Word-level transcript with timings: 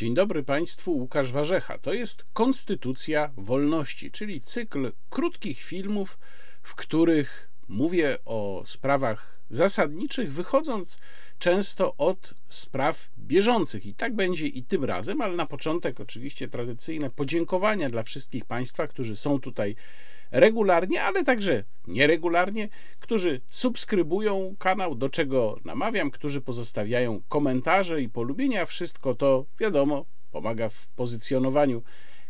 Dzień 0.00 0.14
dobry 0.14 0.42
Państwu, 0.42 0.92
Łukasz 0.92 1.32
Warzecha. 1.32 1.78
To 1.78 1.92
jest 1.92 2.24
Konstytucja 2.32 3.32
Wolności, 3.36 4.10
czyli 4.10 4.40
cykl 4.40 4.92
krótkich 5.10 5.62
filmów, 5.62 6.18
w 6.62 6.74
których 6.74 7.50
mówię 7.68 8.18
o 8.24 8.62
sprawach 8.66 9.40
zasadniczych, 9.50 10.32
wychodząc 10.32 10.98
często 11.38 11.96
od 11.96 12.34
spraw 12.48 13.10
bieżących. 13.18 13.86
I 13.86 13.94
tak 13.94 14.14
będzie 14.14 14.46
i 14.46 14.62
tym 14.62 14.84
razem, 14.84 15.20
ale 15.20 15.36
na 15.36 15.46
początek 15.46 16.00
oczywiście 16.00 16.48
tradycyjne 16.48 17.10
podziękowania 17.10 17.90
dla 17.90 18.02
wszystkich 18.02 18.44
Państwa, 18.44 18.86
którzy 18.86 19.16
są 19.16 19.40
tutaj 19.40 19.76
regularnie, 20.30 21.02
ale 21.02 21.24
także 21.24 21.64
nieregularnie, 21.86 22.68
którzy 22.98 23.40
subskrybują 23.50 24.54
kanał, 24.58 24.94
do 24.94 25.08
czego 25.08 25.56
namawiam, 25.64 26.10
którzy 26.10 26.40
pozostawiają 26.40 27.22
komentarze 27.28 28.02
i 28.02 28.08
polubienia. 28.08 28.66
Wszystko 28.66 29.14
to, 29.14 29.46
wiadomo, 29.60 30.04
pomaga 30.30 30.68
w 30.68 30.88
pozycjonowaniu 30.88 31.82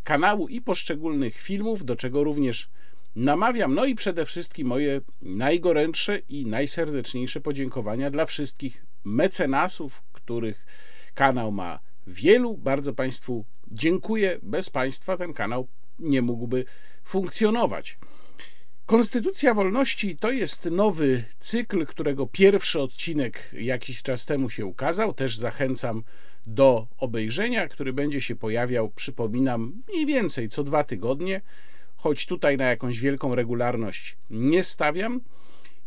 kanału 0.04 0.48
i 0.48 0.60
poszczególnych 0.60 1.36
filmów, 1.36 1.84
do 1.84 1.96
czego 1.96 2.24
również 2.24 2.70
namawiam. 3.16 3.74
No 3.74 3.84
i 3.84 3.94
przede 3.94 4.26
wszystkim 4.26 4.66
moje 4.66 5.00
najgorętsze 5.22 6.18
i 6.18 6.46
najserdeczniejsze 6.46 7.40
podziękowania 7.40 8.10
dla 8.10 8.26
wszystkich 8.26 8.84
mecenasów, 9.04 10.02
których 10.12 10.66
kanał 11.14 11.52
ma 11.52 11.80
wielu. 12.06 12.56
Bardzo 12.56 12.94
Państwu 12.94 13.44
dziękuję. 13.68 14.38
Bez 14.42 14.70
Państwa 14.70 15.16
ten 15.16 15.32
kanał 15.32 15.68
nie 16.00 16.22
mógłby 16.22 16.64
funkcjonować. 17.04 17.98
Konstytucja 18.86 19.54
Wolności 19.54 20.16
to 20.16 20.30
jest 20.30 20.64
nowy 20.64 21.24
cykl, 21.38 21.86
którego 21.86 22.26
pierwszy 22.26 22.80
odcinek 22.80 23.50
jakiś 23.52 24.02
czas 24.02 24.26
temu 24.26 24.50
się 24.50 24.66
ukazał. 24.66 25.14
Też 25.14 25.36
zachęcam 25.36 26.02
do 26.46 26.86
obejrzenia, 26.98 27.68
który 27.68 27.92
będzie 27.92 28.20
się 28.20 28.36
pojawiał, 28.36 28.90
przypominam, 28.90 29.82
mniej 29.88 30.06
więcej 30.06 30.48
co 30.48 30.64
dwa 30.64 30.84
tygodnie, 30.84 31.40
choć 31.96 32.26
tutaj 32.26 32.56
na 32.56 32.64
jakąś 32.64 33.00
wielką 33.00 33.34
regularność 33.34 34.16
nie 34.30 34.62
stawiam, 34.62 35.20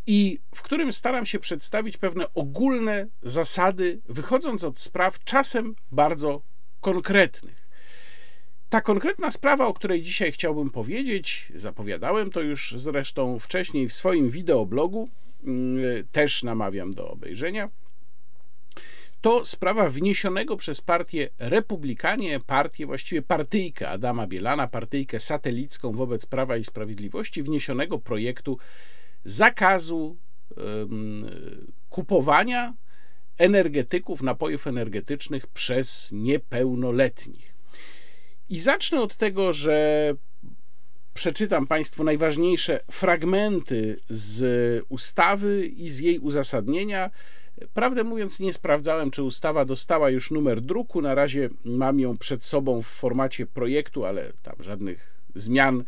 i 0.08 0.40
w 0.56 0.62
którym 0.62 0.94
staram 0.94 1.26
się 1.26 1.40
przedstawić 1.40 1.98
pewne 1.98 2.34
ogólne 2.34 3.08
zasady, 3.22 4.02
wychodząc 4.10 4.64
od 4.64 4.80
spraw 4.80 5.24
czasem 5.24 5.76
bardzo 5.92 6.42
konkretnych. 6.82 7.63
Ta 8.74 8.82
konkretna 8.82 9.32
sprawa, 9.32 9.68
o 9.68 9.74
której 9.74 10.02
dzisiaj 10.02 10.32
chciałbym 10.32 10.70
powiedzieć, 10.70 11.52
zapowiadałem 11.56 12.30
to 12.30 12.42
już 12.42 12.74
zresztą 12.78 13.40
wcześniej 13.40 13.90
w 13.90 13.94
swoim 13.94 14.30
wideoblogu, 14.30 15.10
mm, 15.44 15.78
też 16.12 16.44
namawiam 16.44 16.92
do 16.92 17.10
obejrzenia. 17.10 17.70
To 19.22 19.46
sprawa 19.46 19.90
wniesionego 19.90 20.58
przez 20.58 20.82
partię 20.82 21.30
Republikanie, 21.40 22.40
partię, 22.40 22.86
właściwie 22.86 23.22
partyjkę 23.22 23.90
Adama 23.90 24.28
Bielana, 24.28 24.68
partyjkę 24.68 25.20
satelicką 25.20 25.92
wobec 25.92 26.26
Prawa 26.26 26.58
i 26.58 26.64
Sprawiedliwości, 26.64 27.44
wniesionego 27.44 28.00
projektu 28.00 28.58
zakazu 29.26 30.18
kupowania 31.90 32.74
energetyków, 33.38 34.22
napojów 34.22 34.68
energetycznych 34.68 35.48
przez 35.48 36.10
niepełnoletnich. 36.14 37.53
I 38.50 38.60
zacznę 38.60 39.02
od 39.02 39.16
tego, 39.16 39.54
że 39.54 40.14
przeczytam 41.14 41.68
Państwu 41.68 42.04
najważniejsze 42.04 42.80
fragmenty 42.92 44.00
z 44.10 44.86
ustawy 44.90 45.66
i 45.66 45.90
z 45.90 46.00
jej 46.00 46.20
uzasadnienia. 46.20 47.12
Prawdę 47.74 48.04
mówiąc, 48.04 48.40
nie 48.40 48.54
sprawdzałem, 48.54 49.12
czy 49.12 49.24
ustawa 49.24 49.66
dostała 49.66 50.10
już 50.10 50.32
numer 50.32 50.62
druku. 50.62 51.02
Na 51.02 51.16
razie 51.16 51.50
mam 51.64 52.00
ją 52.00 52.18
przed 52.18 52.44
sobą 52.44 52.82
w 52.82 52.88
formacie 52.88 53.46
projektu, 53.46 54.06
ale 54.06 54.34
tam 54.44 54.56
żadnych 54.60 55.14
zmian 55.36 55.84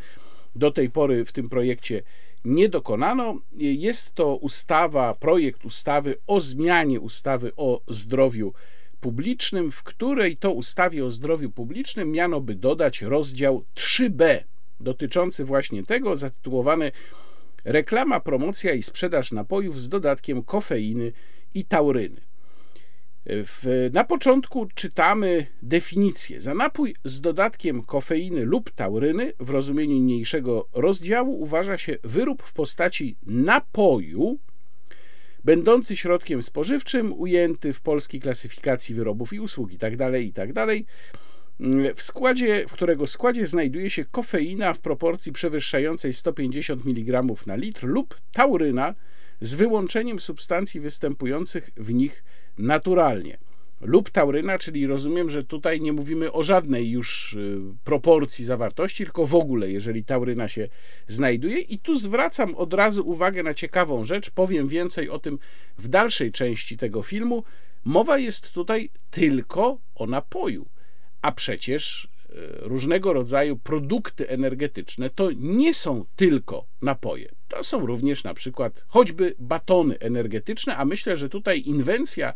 do 0.55 0.71
tej 0.71 0.89
pory 0.89 1.25
w 1.25 1.31
tym 1.31 1.49
projekcie 1.49 2.03
nie 2.45 2.69
dokonano. 2.69 3.39
Jest 3.57 4.13
to 4.13 4.35
ustawa, 4.35 5.13
projekt 5.13 5.65
ustawy 5.65 6.15
o 6.27 6.41
zmianie 6.41 6.99
ustawy 6.99 7.51
o 7.55 7.81
zdrowiu 7.87 8.53
publicznym, 9.05 9.71
w 9.71 9.83
której 9.83 10.37
to 10.37 10.51
ustawie 10.51 11.05
o 11.05 11.11
zdrowiu 11.11 11.51
publicznym 11.51 12.11
miano 12.11 12.41
by 12.41 12.55
dodać 12.55 13.01
rozdział 13.01 13.63
3b 13.75 14.43
dotyczący 14.79 15.45
właśnie 15.45 15.83
tego, 15.83 16.17
zatytułowany 16.17 16.91
Reklama, 17.65 18.19
promocja 18.19 18.73
i 18.73 18.83
sprzedaż 18.83 19.31
napojów 19.31 19.81
z 19.81 19.89
dodatkiem 19.89 20.43
kofeiny 20.43 21.11
i 21.53 21.65
tauryny. 21.65 22.21
W, 23.25 23.89
na 23.93 24.03
początku 24.03 24.67
czytamy 24.75 25.45
definicję. 25.61 26.41
Za 26.41 26.53
napój 26.53 26.95
z 27.03 27.21
dodatkiem 27.21 27.83
kofeiny 27.83 28.45
lub 28.45 28.71
tauryny 28.71 29.33
w 29.39 29.49
rozumieniu 29.49 29.93
niniejszego 29.93 30.67
rozdziału 30.73 31.41
uważa 31.41 31.77
się 31.77 31.97
wyrób 32.03 32.43
w 32.43 32.53
postaci 32.53 33.17
napoju, 33.25 34.39
będący 35.45 35.97
środkiem 35.97 36.43
spożywczym, 36.43 37.13
ujęty 37.13 37.73
w 37.73 37.81
polskiej 37.81 38.21
klasyfikacji 38.21 38.95
wyrobów 38.95 39.33
i 39.33 39.39
usług 39.39 39.71
itd., 39.71 40.11
tak 40.11 40.21
itd., 40.21 40.53
tak 40.53 40.79
w 41.95 42.01
składzie, 42.01 42.65
w 42.67 42.71
którego 42.71 43.07
składzie 43.07 43.47
znajduje 43.47 43.89
się 43.89 44.05
kofeina 44.05 44.73
w 44.73 44.79
proporcji 44.79 45.31
przewyższającej 45.31 46.13
150 46.13 46.85
mg 46.85 47.23
na 47.45 47.55
litr 47.55 47.85
lub 47.85 48.21
tauryna 48.31 48.95
z 49.41 49.55
wyłączeniem 49.55 50.19
substancji 50.19 50.79
występujących 50.79 51.69
w 51.77 51.93
nich 51.93 52.23
naturalnie 52.57 53.37
lub 53.81 54.09
tauryna, 54.09 54.59
czyli 54.59 54.87
rozumiem, 54.87 55.29
że 55.29 55.43
tutaj 55.43 55.81
nie 55.81 55.93
mówimy 55.93 56.31
o 56.31 56.43
żadnej 56.43 56.89
już 56.89 57.33
y, 57.33 57.59
proporcji 57.83 58.45
zawartości, 58.45 59.03
tylko 59.03 59.25
w 59.25 59.35
ogóle, 59.35 59.71
jeżeli 59.71 60.03
tauryna 60.03 60.47
się 60.47 60.67
znajduje. 61.07 61.59
I 61.59 61.79
tu 61.79 61.95
zwracam 61.95 62.55
od 62.55 62.73
razu 62.73 63.09
uwagę 63.09 63.43
na 63.43 63.53
ciekawą 63.53 64.05
rzecz, 64.05 64.29
powiem 64.29 64.67
więcej 64.67 65.09
o 65.09 65.19
tym 65.19 65.39
w 65.77 65.87
dalszej 65.87 66.31
części 66.31 66.77
tego 66.77 67.03
filmu. 67.03 67.43
Mowa 67.83 68.17
jest 68.17 68.51
tutaj 68.51 68.89
tylko 69.11 69.77
o 69.95 70.05
napoju, 70.05 70.65
a 71.21 71.31
przecież 71.31 72.05
y, 72.05 72.07
różnego 72.61 73.13
rodzaju 73.13 73.57
produkty 73.57 74.29
energetyczne 74.29 75.09
to 75.09 75.29
nie 75.37 75.73
są 75.73 76.05
tylko 76.15 76.65
napoje. 76.81 77.29
To 77.47 77.63
są 77.63 77.85
również 77.85 78.23
na 78.23 78.33
przykład 78.33 78.85
choćby 78.87 79.35
batony 79.39 79.99
energetyczne, 79.99 80.77
a 80.77 80.85
myślę, 80.85 81.17
że 81.17 81.29
tutaj 81.29 81.61
inwencja 81.65 82.33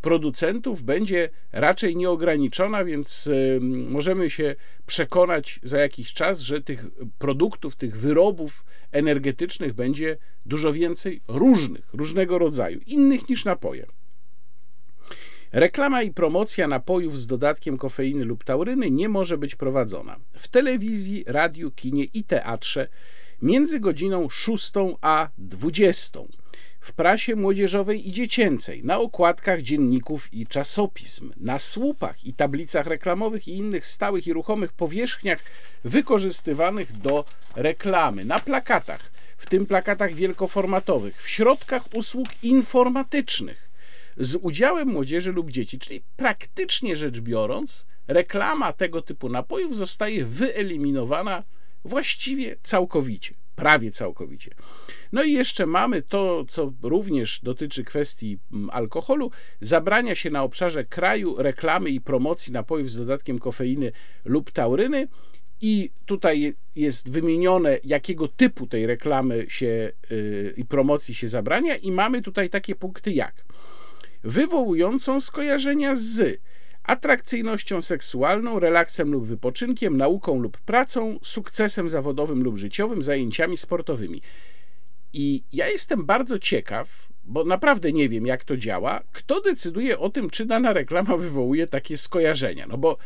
producentów 0.00 0.82
będzie 0.82 1.28
raczej 1.52 1.96
nieograniczona, 1.96 2.84
więc 2.84 3.30
możemy 3.88 4.30
się 4.30 4.56
przekonać 4.86 5.60
za 5.62 5.78
jakiś 5.78 6.12
czas, 6.12 6.40
że 6.40 6.60
tych 6.60 6.84
produktów, 7.18 7.76
tych 7.76 7.96
wyrobów 7.96 8.64
energetycznych 8.92 9.72
będzie 9.72 10.16
dużo 10.46 10.72
więcej 10.72 11.22
różnych, 11.28 11.84
różnego 11.92 12.38
rodzaju, 12.38 12.80
innych 12.86 13.28
niż 13.28 13.44
napoje. 13.44 13.86
Reklama 15.52 16.02
i 16.02 16.10
promocja 16.10 16.68
napojów 16.68 17.18
z 17.18 17.26
dodatkiem 17.26 17.76
kofeiny 17.76 18.24
lub 18.24 18.44
tauryny 18.44 18.90
nie 18.90 19.08
może 19.08 19.38
być 19.38 19.54
prowadzona 19.54 20.16
w 20.32 20.48
telewizji, 20.48 21.24
radiu, 21.26 21.70
kinie 21.70 22.04
i 22.04 22.24
teatrze 22.24 22.88
między 23.42 23.80
godziną 23.80 24.28
6 24.28 24.72
a 25.00 25.28
20 25.38 26.20
w 26.80 26.92
prasie 26.92 27.36
młodzieżowej 27.36 28.08
i 28.08 28.12
dziecięcej, 28.12 28.84
na 28.84 28.98
okładkach 28.98 29.62
dzienników 29.62 30.34
i 30.34 30.46
czasopism, 30.46 31.32
na 31.36 31.58
słupach 31.58 32.24
i 32.24 32.34
tablicach 32.34 32.86
reklamowych 32.86 33.48
i 33.48 33.56
innych 33.56 33.86
stałych 33.86 34.26
i 34.26 34.32
ruchomych 34.32 34.72
powierzchniach 34.72 35.38
wykorzystywanych 35.84 36.92
do 36.92 37.24
reklamy, 37.56 38.24
na 38.24 38.38
plakatach, 38.38 39.12
w 39.36 39.46
tym 39.46 39.66
plakatach 39.66 40.14
wielkoformatowych, 40.14 41.22
w 41.22 41.28
środkach 41.28 41.94
usług 41.94 42.28
informatycznych. 42.42 43.70
Z 44.16 44.34
udziałem 44.34 44.88
młodzieży 44.88 45.32
lub 45.32 45.50
dzieci, 45.50 45.78
czyli 45.78 46.02
praktycznie 46.16 46.96
rzecz 46.96 47.20
biorąc, 47.20 47.86
reklama 48.08 48.72
tego 48.72 49.02
typu 49.02 49.28
napojów 49.28 49.76
zostaje 49.76 50.24
wyeliminowana 50.24 51.42
właściwie 51.84 52.56
całkowicie 52.62 53.39
prawie 53.60 53.90
całkowicie. 53.90 54.50
No 55.12 55.22
i 55.22 55.32
jeszcze 55.32 55.66
mamy 55.66 56.02
to, 56.02 56.44
co 56.48 56.72
również 56.82 57.40
dotyczy 57.42 57.84
kwestii 57.84 58.38
mm, 58.52 58.70
alkoholu. 58.70 59.30
Zabrania 59.60 60.14
się 60.14 60.30
na 60.30 60.42
obszarze 60.42 60.84
kraju 60.84 61.34
reklamy 61.38 61.90
i 61.90 62.00
promocji 62.00 62.52
napojów 62.52 62.90
z 62.90 62.96
dodatkiem 62.96 63.38
kofeiny 63.38 63.92
lub 64.24 64.50
tauryny. 64.50 65.08
I 65.60 65.90
tutaj 66.06 66.54
jest 66.76 67.12
wymienione, 67.12 67.78
jakiego 67.84 68.28
typu 68.28 68.66
tej 68.66 68.86
reklamy 68.86 69.46
się 69.48 69.92
yy, 70.10 70.54
i 70.56 70.64
promocji 70.64 71.14
się 71.14 71.28
zabrania, 71.28 71.76
i 71.76 71.92
mamy 71.92 72.22
tutaj 72.22 72.50
takie 72.50 72.74
punkty 72.74 73.12
jak 73.12 73.44
wywołującą 74.24 75.20
skojarzenia 75.20 75.96
z 75.96 76.40
atrakcyjnością 76.90 77.82
seksualną, 77.82 78.58
relaksem 78.58 79.12
lub 79.12 79.26
wypoczynkiem, 79.26 79.96
nauką 79.96 80.40
lub 80.40 80.58
pracą, 80.58 81.18
sukcesem 81.22 81.88
zawodowym 81.88 82.42
lub 82.42 82.56
życiowym, 82.56 83.02
zajęciami 83.02 83.56
sportowymi. 83.56 84.22
I 85.12 85.42
ja 85.52 85.68
jestem 85.68 86.04
bardzo 86.06 86.38
ciekaw, 86.38 87.08
bo 87.24 87.44
naprawdę 87.44 87.92
nie 87.92 88.08
wiem, 88.08 88.26
jak 88.26 88.44
to 88.44 88.56
działa, 88.56 89.00
kto 89.12 89.40
decyduje 89.40 89.98
o 89.98 90.10
tym, 90.10 90.30
czy 90.30 90.46
dana 90.46 90.72
reklama 90.72 91.16
wywołuje 91.16 91.66
takie 91.66 91.96
skojarzenia. 91.96 92.66
No 92.66 92.78
bo 92.78 92.96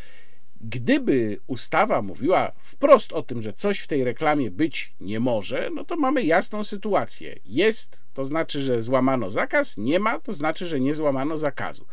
gdyby 0.60 1.38
ustawa 1.46 2.02
mówiła 2.02 2.52
wprost 2.62 3.12
o 3.12 3.22
tym, 3.22 3.42
że 3.42 3.52
coś 3.52 3.81
w 3.81 3.86
tej 3.86 4.04
reklamie 4.04 4.50
być 4.50 4.94
nie 5.00 5.20
może, 5.20 5.70
no 5.75 5.84
to 5.84 5.96
mamy 5.96 6.22
jasną 6.22 6.64
sytuację. 6.64 7.36
Jest, 7.46 8.00
to 8.14 8.25
znaczy, 8.25 8.60
że 8.60 8.82
złamano 8.82 9.31
zakaz, 9.31 9.76
nie 9.76 10.00
ma, 10.00 10.19
to 10.19 10.32
znaczy, 10.32 10.66
że 10.66 10.81
nie 10.81 10.94
złamano 10.94 11.38
zakazu. 11.38 11.86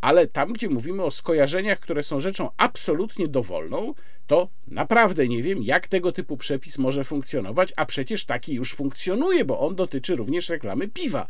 Ale 0.00 0.26
tam, 0.26 0.52
gdzie 0.52 0.68
mówimy 0.68 1.02
o 1.02 1.10
skojarzeniach, 1.10 1.80
które 1.80 2.02
są 2.02 2.20
rzeczą 2.20 2.50
absolutnie 2.56 3.28
dowolną, 3.28 3.94
to 4.26 4.48
naprawdę 4.66 5.28
nie 5.28 5.42
wiem, 5.42 5.62
jak 5.62 5.88
tego 5.88 6.12
typu 6.12 6.36
przepis 6.36 6.78
może 6.78 7.04
funkcjonować, 7.04 7.72
a 7.76 7.86
przecież 7.86 8.24
taki 8.24 8.54
już 8.54 8.74
funkcjonuje, 8.74 9.44
bo 9.44 9.60
on 9.60 9.74
dotyczy 9.74 10.16
również 10.16 10.48
reklamy 10.48 10.88
piwa. 10.88 11.26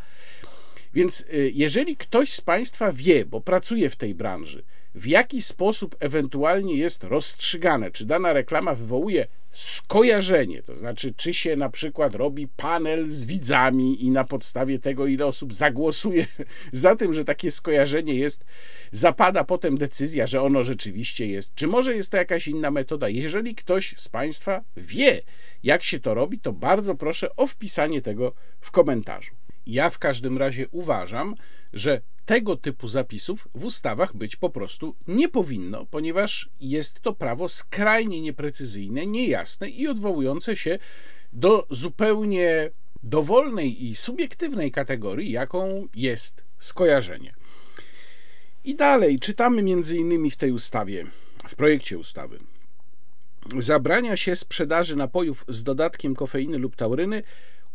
Więc 0.95 1.21
y, 1.21 1.53
jeżeli 1.55 1.97
ktoś 1.97 2.33
z 2.33 2.41
Państwa 2.41 2.93
wie, 2.93 3.25
bo 3.25 3.41
pracuje 3.41 3.91
w 3.91 3.97
tej 3.97 4.15
branży, 4.15 4.65
w 4.97 5.07
jaki 5.07 5.43
sposób 5.43 5.97
ewentualnie 6.01 6.75
jest 6.75 7.05
rozstrzygane, 7.05 7.91
czy 7.91 8.07
dana 8.07 8.33
reklama 8.33 8.75
wywołuje 8.75 9.27
skojarzenie, 9.53 10.63
to 10.63 10.77
znaczy, 10.77 11.15
czy 11.17 11.35
się 11.35 11.57
na 11.57 11.69
przykład 11.69 12.15
robi 12.15 12.49
panel 12.49 13.07
z 13.11 13.25
widzami 13.25 14.05
i 14.05 14.11
na 14.11 14.25
podstawie 14.25 14.79
tego, 14.79 15.07
ile 15.07 15.27
osób 15.27 15.55
zagłosuje 15.55 16.27
za 16.73 16.97
tym, 16.97 17.15
że 17.15 17.25
takie 17.25 17.51
skojarzenie 17.51 18.15
jest, 18.15 18.45
zapada 18.93 19.45
potem 19.45 19.79
decyzja, 19.79 20.27
że 20.27 20.43
ono 20.43 20.65
rzeczywiście 20.65 21.27
jest, 21.27 21.55
czy 21.55 21.67
może 21.67 21.97
jest 21.97 22.11
to 22.11 22.17
jakaś 22.17 22.49
inna 22.49 22.71
metoda. 22.71 23.09
Jeżeli 23.09 23.55
ktoś 23.55 23.95
z 23.97 24.09
Państwa 24.09 24.63
wie, 24.77 25.23
jak 25.63 25.83
się 25.83 26.01
to 26.01 26.15
robi, 26.15 26.39
to 26.41 26.53
bardzo 26.53 26.95
proszę 26.95 27.37
o 27.37 27.47
wpisanie 27.47 28.03
tego 28.03 28.33
w 28.61 28.71
komentarzu. 28.71 29.35
Ja 29.67 29.91
w 29.91 29.99
każdym 29.99 30.39
razie 30.39 30.69
uważam, 30.71 31.35
że 31.73 32.01
tego 32.27 32.57
typu 32.57 32.89
zapisów 32.89 33.49
w 33.55 33.65
ustawach 33.65 34.17
być 34.17 34.37
po 34.37 34.51
prostu 34.51 34.97
nie 35.07 35.29
powinno, 35.29 35.87
ponieważ 35.87 36.49
jest 36.61 37.01
to 37.01 37.13
prawo 37.13 37.49
skrajnie 37.49 38.21
nieprecyzyjne, 38.21 39.07
niejasne 39.07 39.69
i 39.69 39.89
odwołujące 39.89 40.57
się 40.57 40.79
do 41.33 41.67
zupełnie 41.71 42.71
dowolnej 43.03 43.85
i 43.85 43.95
subiektywnej 43.95 44.73
kategorii, 44.73 45.31
jaką 45.31 45.89
jest 45.95 46.45
skojarzenie. 46.59 47.35
I 48.65 48.75
dalej 48.75 49.19
czytamy 49.19 49.63
między 49.63 49.97
innymi 49.97 50.31
w 50.31 50.37
tej 50.37 50.53
ustawie, 50.53 51.07
w 51.49 51.55
projekcie 51.55 51.99
ustawy. 51.99 52.39
Zabrania 53.59 54.17
się 54.17 54.37
sprzedaży 54.37 54.97
napojów 54.97 55.45
z 55.49 55.65
dodatkiem 55.65 56.15
kofeiny 56.15 56.59
lub 56.59 56.77
tauryny 56.77 57.23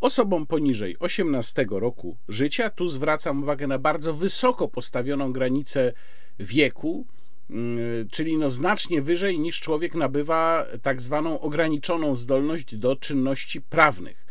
Osobom 0.01 0.45
poniżej 0.45 0.95
18 1.00 1.65
roku 1.69 2.18
życia, 2.27 2.69
tu 2.69 2.88
zwracam 2.88 3.44
uwagę 3.44 3.68
na 3.68 3.80
bardzo 3.80 4.13
wysoko 4.13 4.68
postawioną 4.68 5.33
granicę 5.33 5.94
wieku, 6.39 7.06
mm, 7.50 8.09
czyli 8.12 8.38
no 8.38 8.51
znacznie 8.51 9.01
wyżej 9.01 9.39
niż 9.39 9.59
człowiek 9.59 9.95
nabywa 9.95 10.65
tak 10.81 11.01
zwaną 11.01 11.39
ograniczoną 11.39 12.15
zdolność 12.15 12.75
do 12.75 12.95
czynności 12.95 13.62
prawnych. 13.62 14.25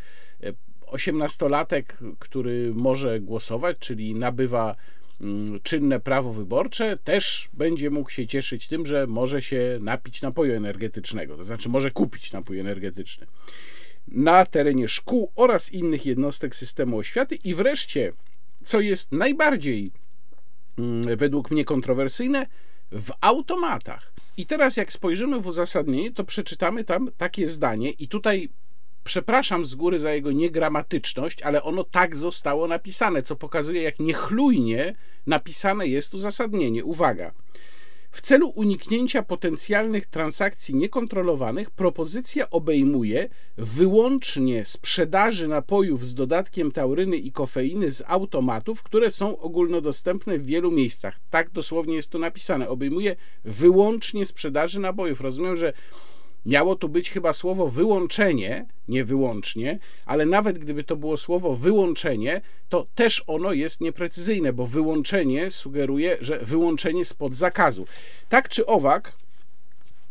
Osiemnastolatek, 0.87 1.97
który 2.19 2.73
może 2.75 3.19
głosować, 3.19 3.77
czyli 3.79 4.15
nabywa 4.15 4.75
mm, 5.21 5.59
czynne 5.63 5.99
prawo 5.99 6.33
wyborcze, 6.33 6.97
też 6.97 7.49
będzie 7.53 7.89
mógł 7.89 8.09
się 8.09 8.27
cieszyć 8.27 8.67
tym, 8.67 8.85
że 8.85 9.07
może 9.07 9.41
się 9.41 9.79
napić 9.81 10.21
napoju 10.21 10.53
energetycznego, 10.53 11.37
to 11.37 11.45
znaczy 11.45 11.69
może 11.69 11.91
kupić 11.91 12.31
napój 12.31 12.59
energetyczny 12.59 13.27
na 14.07 14.45
terenie 14.45 14.87
szkół 14.87 15.31
oraz 15.35 15.71
innych 15.71 16.05
jednostek 16.05 16.55
systemu 16.55 16.97
oświaty 16.97 17.35
i 17.35 17.55
wreszcie, 17.55 18.13
co 18.63 18.79
jest 18.79 19.11
najbardziej 19.11 19.91
mm, 20.77 21.17
według 21.17 21.51
mnie 21.51 21.65
kontrowersyjne, 21.65 22.45
w 22.91 23.11
automatach. 23.21 24.13
I 24.37 24.45
teraz, 24.45 24.77
jak 24.77 24.93
spojrzymy 24.93 25.39
w 25.39 25.47
uzasadnienie, 25.47 26.11
to 26.11 26.23
przeczytamy 26.23 26.83
tam 26.83 27.09
takie 27.17 27.47
zdanie, 27.47 27.89
i 27.89 28.07
tutaj 28.07 28.49
przepraszam 29.03 29.65
z 29.65 29.75
góry 29.75 29.99
za 29.99 30.11
jego 30.11 30.31
niegramatyczność, 30.31 31.41
ale 31.41 31.63
ono 31.63 31.83
tak 31.83 32.15
zostało 32.15 32.67
napisane, 32.67 33.21
co 33.21 33.35
pokazuje, 33.35 33.81
jak 33.81 33.99
niechlujnie 33.99 34.95
napisane 35.27 35.87
jest 35.87 36.13
uzasadnienie. 36.13 36.85
Uwaga. 36.85 37.31
W 38.11 38.21
celu 38.21 38.49
uniknięcia 38.49 39.23
potencjalnych 39.23 40.05
transakcji 40.05 40.75
niekontrolowanych 40.75 41.69
propozycja 41.69 42.49
obejmuje 42.49 43.29
wyłącznie 43.57 44.65
sprzedaży 44.65 45.47
napojów 45.47 46.05
z 46.05 46.15
dodatkiem 46.15 46.71
tauryny 46.71 47.17
i 47.17 47.31
kofeiny 47.31 47.91
z 47.91 48.03
automatów, 48.07 48.83
które 48.83 49.11
są 49.11 49.37
ogólnodostępne 49.37 50.39
w 50.39 50.45
wielu 50.45 50.71
miejscach. 50.71 51.19
Tak 51.29 51.49
dosłownie 51.49 51.95
jest 51.95 52.09
to 52.09 52.19
napisane. 52.19 52.69
Obejmuje 52.69 53.15
wyłącznie 53.43 54.25
sprzedaży 54.25 54.79
napojów. 54.79 55.21
Rozumiem, 55.21 55.55
że 55.55 55.73
Miało 56.45 56.75
tu 56.75 56.89
być 56.89 57.09
chyba 57.09 57.33
słowo 57.33 57.67
wyłączenie, 57.67 58.65
nie 58.87 59.05
wyłącznie, 59.05 59.79
ale 60.05 60.25
nawet 60.25 60.57
gdyby 60.57 60.83
to 60.83 60.95
było 60.95 61.17
słowo 61.17 61.55
wyłączenie, 61.55 62.41
to 62.69 62.87
też 62.95 63.23
ono 63.27 63.53
jest 63.53 63.81
nieprecyzyjne, 63.81 64.53
bo 64.53 64.67
wyłączenie 64.67 65.51
sugeruje, 65.51 66.17
że 66.19 66.39
wyłączenie 66.39 67.05
spod 67.05 67.35
zakazu. 67.35 67.85
Tak 68.29 68.49
czy 68.49 68.65
owak, 68.65 69.13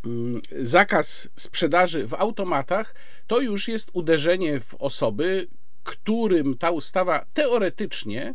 mm, 0.06 0.40
zakaz 0.60 1.28
sprzedaży 1.36 2.06
w 2.06 2.14
automatach 2.14 2.94
to 3.26 3.40
już 3.40 3.68
jest 3.68 3.90
uderzenie 3.92 4.60
w 4.60 4.74
osoby, 4.74 5.46
którym 5.84 6.58
ta 6.58 6.70
ustawa 6.70 7.24
teoretycznie 7.34 8.34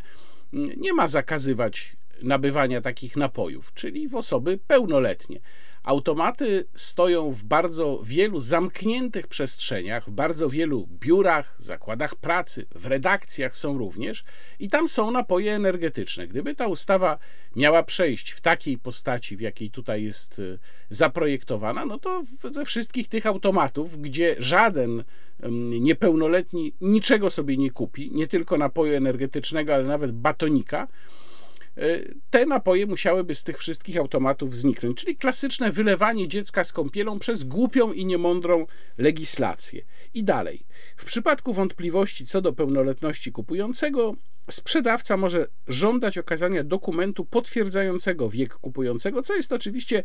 mm, 0.54 0.72
nie 0.78 0.94
ma 0.94 1.08
zakazywać 1.08 1.96
nabywania 2.22 2.82
takich 2.82 3.18
napojów, 3.18 3.74
czyli 3.74 4.08
w 4.08 4.16
osoby 4.16 4.60
pełnoletnie. 4.68 5.40
Automaty 5.86 6.68
stoją 6.76 7.32
w 7.32 7.44
bardzo 7.44 8.02
wielu 8.04 8.40
zamkniętych 8.40 9.28
przestrzeniach, 9.28 10.10
w 10.10 10.12
bardzo 10.12 10.50
wielu 10.50 10.88
biurach, 10.88 11.56
zakładach 11.58 12.16
pracy, 12.16 12.66
w 12.76 12.86
redakcjach 12.86 13.58
są 13.58 13.78
również 13.78 14.24
i 14.60 14.70
tam 14.70 14.90
są 14.90 15.12
napoje 15.12 15.54
energetyczne. 15.54 16.28
Gdyby 16.28 16.56
ta 16.56 16.68
ustawa 16.68 17.18
miała 17.56 17.84
przejść 17.84 18.32
w 18.32 18.42
takiej 18.42 18.78
postaci, 18.78 19.38
w 19.38 19.42
jakiej 19.42 19.72
tutaj 19.72 20.04
jest 20.04 20.40
y, 20.40 20.60
zaprojektowana, 20.90 21.86
no 21.86 22.00
to 22.00 22.24
ze 22.52 22.66
wszystkich 22.66 23.08
tych 23.08 23.26
automatów, 23.26 24.02
gdzie 24.02 24.36
żaden 24.40 25.04
niepełnoletni 25.80 26.74
niczego 26.82 27.30
sobie 27.30 27.58
nie 27.58 27.72
kupi, 27.72 28.12
nie 28.12 28.28
tylko 28.28 28.58
napoju 28.58 28.94
energetycznego, 28.94 29.76
ale 29.76 29.84
nawet 29.84 30.12
batonika, 30.12 30.88
te 32.30 32.46
napoje 32.46 32.86
musiałyby 32.86 33.36
z 33.36 33.44
tych 33.44 33.58
wszystkich 33.58 33.98
automatów 33.98 34.56
zniknąć, 34.56 34.98
czyli 34.98 35.16
klasyczne 35.16 35.72
wylewanie 35.72 36.28
dziecka 36.28 36.64
z 36.64 36.74
kąpielą 36.74 37.20
przez 37.20 37.44
głupią 37.44 37.94
i 37.94 38.06
niemądrą 38.06 38.66
legislację. 38.98 39.82
I 40.14 40.24
dalej. 40.24 40.66
W 40.98 41.06
przypadku 41.06 41.54
wątpliwości 41.54 42.26
co 42.26 42.42
do 42.42 42.54
pełnoletności 42.54 43.32
kupującego, 43.32 44.16
sprzedawca 44.50 45.18
może 45.18 45.48
żądać 45.68 46.18
okazania 46.18 46.64
dokumentu 46.64 47.26
potwierdzającego 47.26 48.30
wiek 48.30 48.54
kupującego, 48.54 49.22
co 49.22 49.36
jest 49.36 49.54
oczywiście 49.54 50.04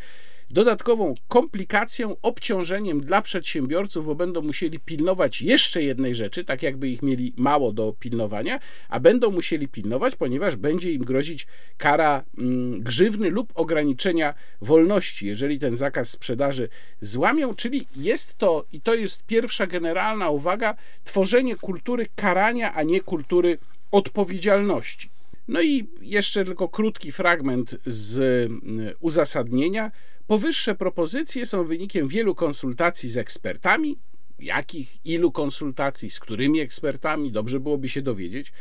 dodatkową 0.50 1.14
komplikacją, 1.28 2.16
obciążeniem 2.22 3.00
dla 3.00 3.22
przedsiębiorców, 3.22 4.06
bo 4.06 4.14
będą 4.14 4.42
musieli 4.42 4.80
pilnować 4.80 5.42
jeszcze 5.42 5.82
jednej 5.82 6.14
rzeczy, 6.14 6.44
tak 6.44 6.62
jakby 6.62 6.88
ich 6.88 7.02
mieli 7.02 7.34
mało 7.36 7.72
do 7.72 7.94
pilnowania, 8.00 8.58
a 8.88 9.00
będą 9.00 9.30
musieli 9.30 9.68
pilnować, 9.68 10.16
ponieważ 10.16 10.56
będzie 10.56 10.92
im 10.92 11.04
grozić 11.04 11.46
kara 11.78 12.24
mm, 12.38 12.80
grzywny 12.80 13.30
lub 13.30 13.52
ograniczenia 13.54 14.34
wolności, 14.60 15.26
jeżeli 15.26 15.58
ten 15.58 15.76
zakaz 15.76 16.10
sprzedaży 16.10 16.68
złamią, 17.00 17.54
czyli 17.54 17.86
jest 17.96 18.38
to, 18.38 18.64
i 18.72 18.80
to 18.80 18.94
jest 18.94 19.26
pierwsza 19.26 19.66
generalna 19.66 20.30
uwaga, 20.30 20.74
tworzenie 21.04 21.56
kultury 21.56 22.06
karania, 22.16 22.74
a 22.74 22.82
nie 22.82 23.00
kultury 23.00 23.58
odpowiedzialności. 23.90 25.10
No 25.48 25.62
i 25.62 25.88
jeszcze 26.00 26.44
tylko 26.44 26.68
krótki 26.68 27.12
fragment 27.12 27.76
z 27.86 28.18
mm, 28.18 28.94
uzasadnienia. 29.00 29.90
Powyższe 30.26 30.74
propozycje 30.74 31.46
są 31.46 31.64
wynikiem 31.64 32.08
wielu 32.08 32.34
konsultacji 32.34 33.08
z 33.08 33.16
ekspertami. 33.16 33.98
Jakich, 34.38 35.06
ilu 35.06 35.32
konsultacji, 35.32 36.10
z 36.10 36.20
którymi 36.20 36.60
ekspertami, 36.60 37.32
dobrze 37.32 37.60
byłoby 37.60 37.88
się 37.88 38.02
dowiedzieć. 38.02 38.52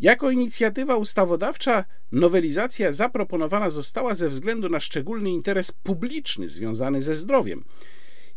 Jako 0.00 0.30
inicjatywa 0.30 0.96
ustawodawcza 0.96 1.84
nowelizacja 2.12 2.92
zaproponowana 2.92 3.70
została 3.70 4.14
ze 4.14 4.28
względu 4.28 4.68
na 4.68 4.80
szczególny 4.80 5.30
interes 5.30 5.72
publiczny 5.72 6.48
związany 6.48 7.02
ze 7.02 7.14
zdrowiem. 7.14 7.64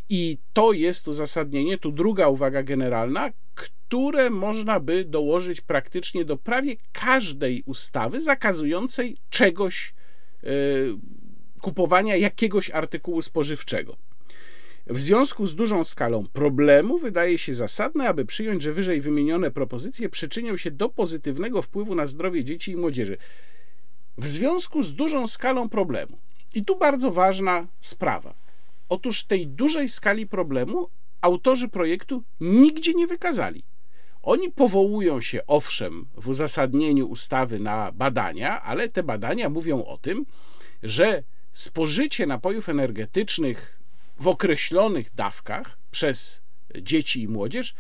I 0.09 0.37
to 0.53 0.73
jest 0.73 1.07
uzasadnienie, 1.07 1.77
tu 1.77 1.91
druga 1.91 2.27
uwaga 2.27 2.63
generalna, 2.63 3.31
które 3.55 4.29
można 4.29 4.79
by 4.79 5.05
dołożyć 5.05 5.61
praktycznie 5.61 6.25
do 6.25 6.37
prawie 6.37 6.75
każdej 6.93 7.63
ustawy 7.65 8.21
zakazującej 8.21 9.17
czegoś, 9.29 9.93
yy, 10.43 10.49
kupowania 11.61 12.15
jakiegoś 12.15 12.69
artykułu 12.71 13.21
spożywczego. 13.21 13.95
W 14.87 14.99
związku 14.99 15.47
z 15.47 15.55
dużą 15.55 15.83
skalą 15.83 16.25
problemu 16.33 16.97
wydaje 16.97 17.37
się 17.37 17.53
zasadne, 17.53 18.09
aby 18.09 18.25
przyjąć, 18.25 18.63
że 18.63 18.73
wyżej 18.73 19.01
wymienione 19.01 19.51
propozycje 19.51 20.09
przyczynią 20.09 20.57
się 20.57 20.71
do 20.71 20.89
pozytywnego 20.89 21.61
wpływu 21.61 21.95
na 21.95 22.05
zdrowie 22.05 22.43
dzieci 22.43 22.71
i 22.71 22.75
młodzieży. 22.77 23.17
W 24.17 24.27
związku 24.27 24.83
z 24.83 24.93
dużą 24.93 25.27
skalą 25.27 25.69
problemu. 25.69 26.17
I 26.53 26.65
tu 26.65 26.77
bardzo 26.77 27.11
ważna 27.11 27.67
sprawa. 27.81 28.48
Otóż 28.89 29.23
tej 29.25 29.47
dużej 29.47 29.89
skali 29.89 30.27
problemu 30.27 30.89
autorzy 31.21 31.67
projektu 31.67 32.23
nigdzie 32.39 32.93
nie 32.93 33.07
wykazali. 33.07 33.63
Oni 34.21 34.51
powołują 34.51 35.21
się, 35.21 35.39
owszem, 35.47 36.07
w 36.15 36.27
uzasadnieniu 36.27 37.07
ustawy 37.07 37.59
na 37.59 37.91
badania, 37.91 38.61
ale 38.61 38.89
te 38.89 39.03
badania 39.03 39.49
mówią 39.49 39.85
o 39.85 39.97
tym, 39.97 40.25
że 40.83 41.23
spożycie 41.53 42.25
napojów 42.25 42.69
energetycznych 42.69 43.79
w 44.19 44.27
określonych 44.27 45.15
dawkach 45.15 45.77
przez 45.91 46.41
dzieci 46.81 47.21
i 47.21 47.27
młodzież 47.27 47.75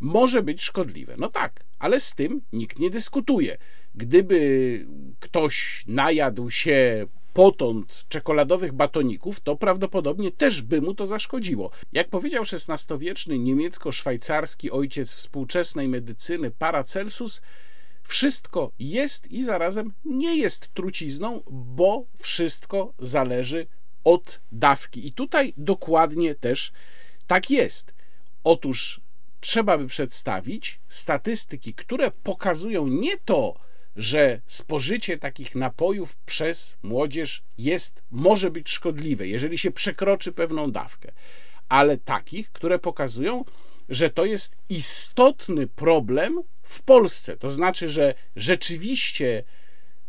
może 0.00 0.42
być 0.42 0.62
szkodliwe. 0.62 1.14
No 1.18 1.28
tak, 1.28 1.64
ale 1.78 2.00
z 2.00 2.14
tym 2.14 2.40
nikt 2.52 2.78
nie 2.78 2.90
dyskutuje. 2.90 3.56
Gdyby 3.94 4.86
ktoś 5.20 5.84
najadł 5.86 6.50
się 6.50 7.06
potąd 7.36 8.04
czekoladowych 8.08 8.72
batoników, 8.72 9.40
to 9.40 9.56
prawdopodobnie 9.56 10.30
też 10.30 10.62
by 10.62 10.80
mu 10.80 10.94
to 10.94 11.06
zaszkodziło. 11.06 11.70
Jak 11.92 12.08
powiedział 12.08 12.44
XVI-wieczny 12.52 13.38
niemiecko-szwajcarski 13.38 14.70
ojciec 14.70 15.14
współczesnej 15.14 15.88
medycyny 15.88 16.50
Paracelsus, 16.50 17.40
wszystko 18.02 18.72
jest 18.78 19.32
i 19.32 19.42
zarazem 19.42 19.92
nie 20.04 20.36
jest 20.36 20.74
trucizną, 20.74 21.42
bo 21.50 22.04
wszystko 22.18 22.94
zależy 22.98 23.66
od 24.04 24.40
dawki. 24.52 25.06
I 25.06 25.12
tutaj 25.12 25.52
dokładnie 25.56 26.34
też 26.34 26.72
tak 27.26 27.50
jest. 27.50 27.94
Otóż 28.44 29.00
trzeba 29.40 29.78
by 29.78 29.86
przedstawić 29.86 30.80
statystyki, 30.88 31.74
które 31.74 32.10
pokazują 32.10 32.86
nie 32.86 33.16
to, 33.16 33.65
że 33.96 34.40
spożycie 34.46 35.18
takich 35.18 35.54
napojów 35.54 36.16
przez 36.26 36.76
młodzież 36.82 37.42
jest, 37.58 38.02
może 38.10 38.50
być 38.50 38.70
szkodliwe, 38.70 39.26
jeżeli 39.26 39.58
się 39.58 39.70
przekroczy 39.70 40.32
pewną 40.32 40.70
dawkę, 40.70 41.12
ale 41.68 41.96
takich, 41.96 42.52
które 42.52 42.78
pokazują, 42.78 43.44
że 43.88 44.10
to 44.10 44.24
jest 44.24 44.56
istotny 44.68 45.66
problem 45.66 46.42
w 46.62 46.82
Polsce. 46.82 47.36
To 47.36 47.50
znaczy, 47.50 47.88
że 47.88 48.14
rzeczywiście 48.36 49.44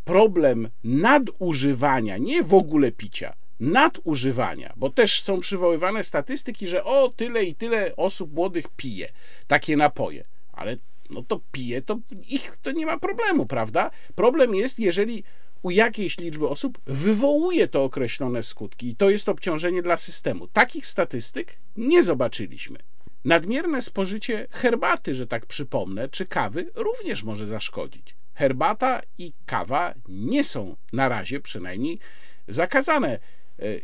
problem 0.06 0.70
nadużywania, 0.84 2.18
nie 2.18 2.44
w 2.44 2.54
ogóle 2.54 2.92
picia, 2.92 3.34
nadużywania, 3.60 4.74
bo 4.76 4.90
też 4.90 5.22
są 5.22 5.40
przywoływane 5.40 6.04
statystyki, 6.04 6.68
że 6.68 6.84
o 6.84 7.10
tyle 7.10 7.44
i 7.44 7.56
tyle 7.56 7.96
osób 7.96 8.34
młodych 8.34 8.66
pije 8.78 9.10
takie 9.48 9.78
napoje, 9.78 10.24
ale 10.52 10.78
no 11.10 11.24
to 11.24 11.42
pije, 11.52 11.82
to 11.82 12.00
ich 12.30 12.58
to 12.62 12.72
nie 12.72 12.86
ma 12.86 13.00
problemu, 13.00 13.46
prawda? 13.46 13.92
Problem 14.16 14.56
jest, 14.56 14.80
jeżeli 14.80 15.24
u 15.62 15.72
jakiejś 15.72 16.18
liczby 16.18 16.48
osób 16.48 16.80
wywołuje 16.86 17.68
to 17.68 17.84
określone 17.84 18.44
skutki 18.44 18.88
i 18.88 18.96
to 18.96 19.10
jest 19.10 19.30
obciążenie 19.30 19.82
dla 19.82 19.98
systemu. 19.98 20.48
Takich 20.48 20.88
statystyk 20.88 21.58
nie 21.78 22.04
zobaczyliśmy. 22.04 22.80
Nadmierne 23.26 23.82
spożycie 23.82 24.48
herbaty, 24.52 25.16
że 25.16 25.28
tak 25.28 25.46
przypomnę, 25.46 26.10
czy 26.10 26.26
kawy 26.26 26.72
również 26.76 27.24
może 27.24 27.48
zaszkodzić. 27.48 28.16
Herbata 28.34 29.02
i 29.18 29.34
kawa 29.46 29.94
nie 30.08 30.44
są 30.44 30.76
na 30.94 31.10
razie 31.10 31.40
przynajmniej 31.40 32.00
zakazane. 32.48 33.10
E, 33.10 33.20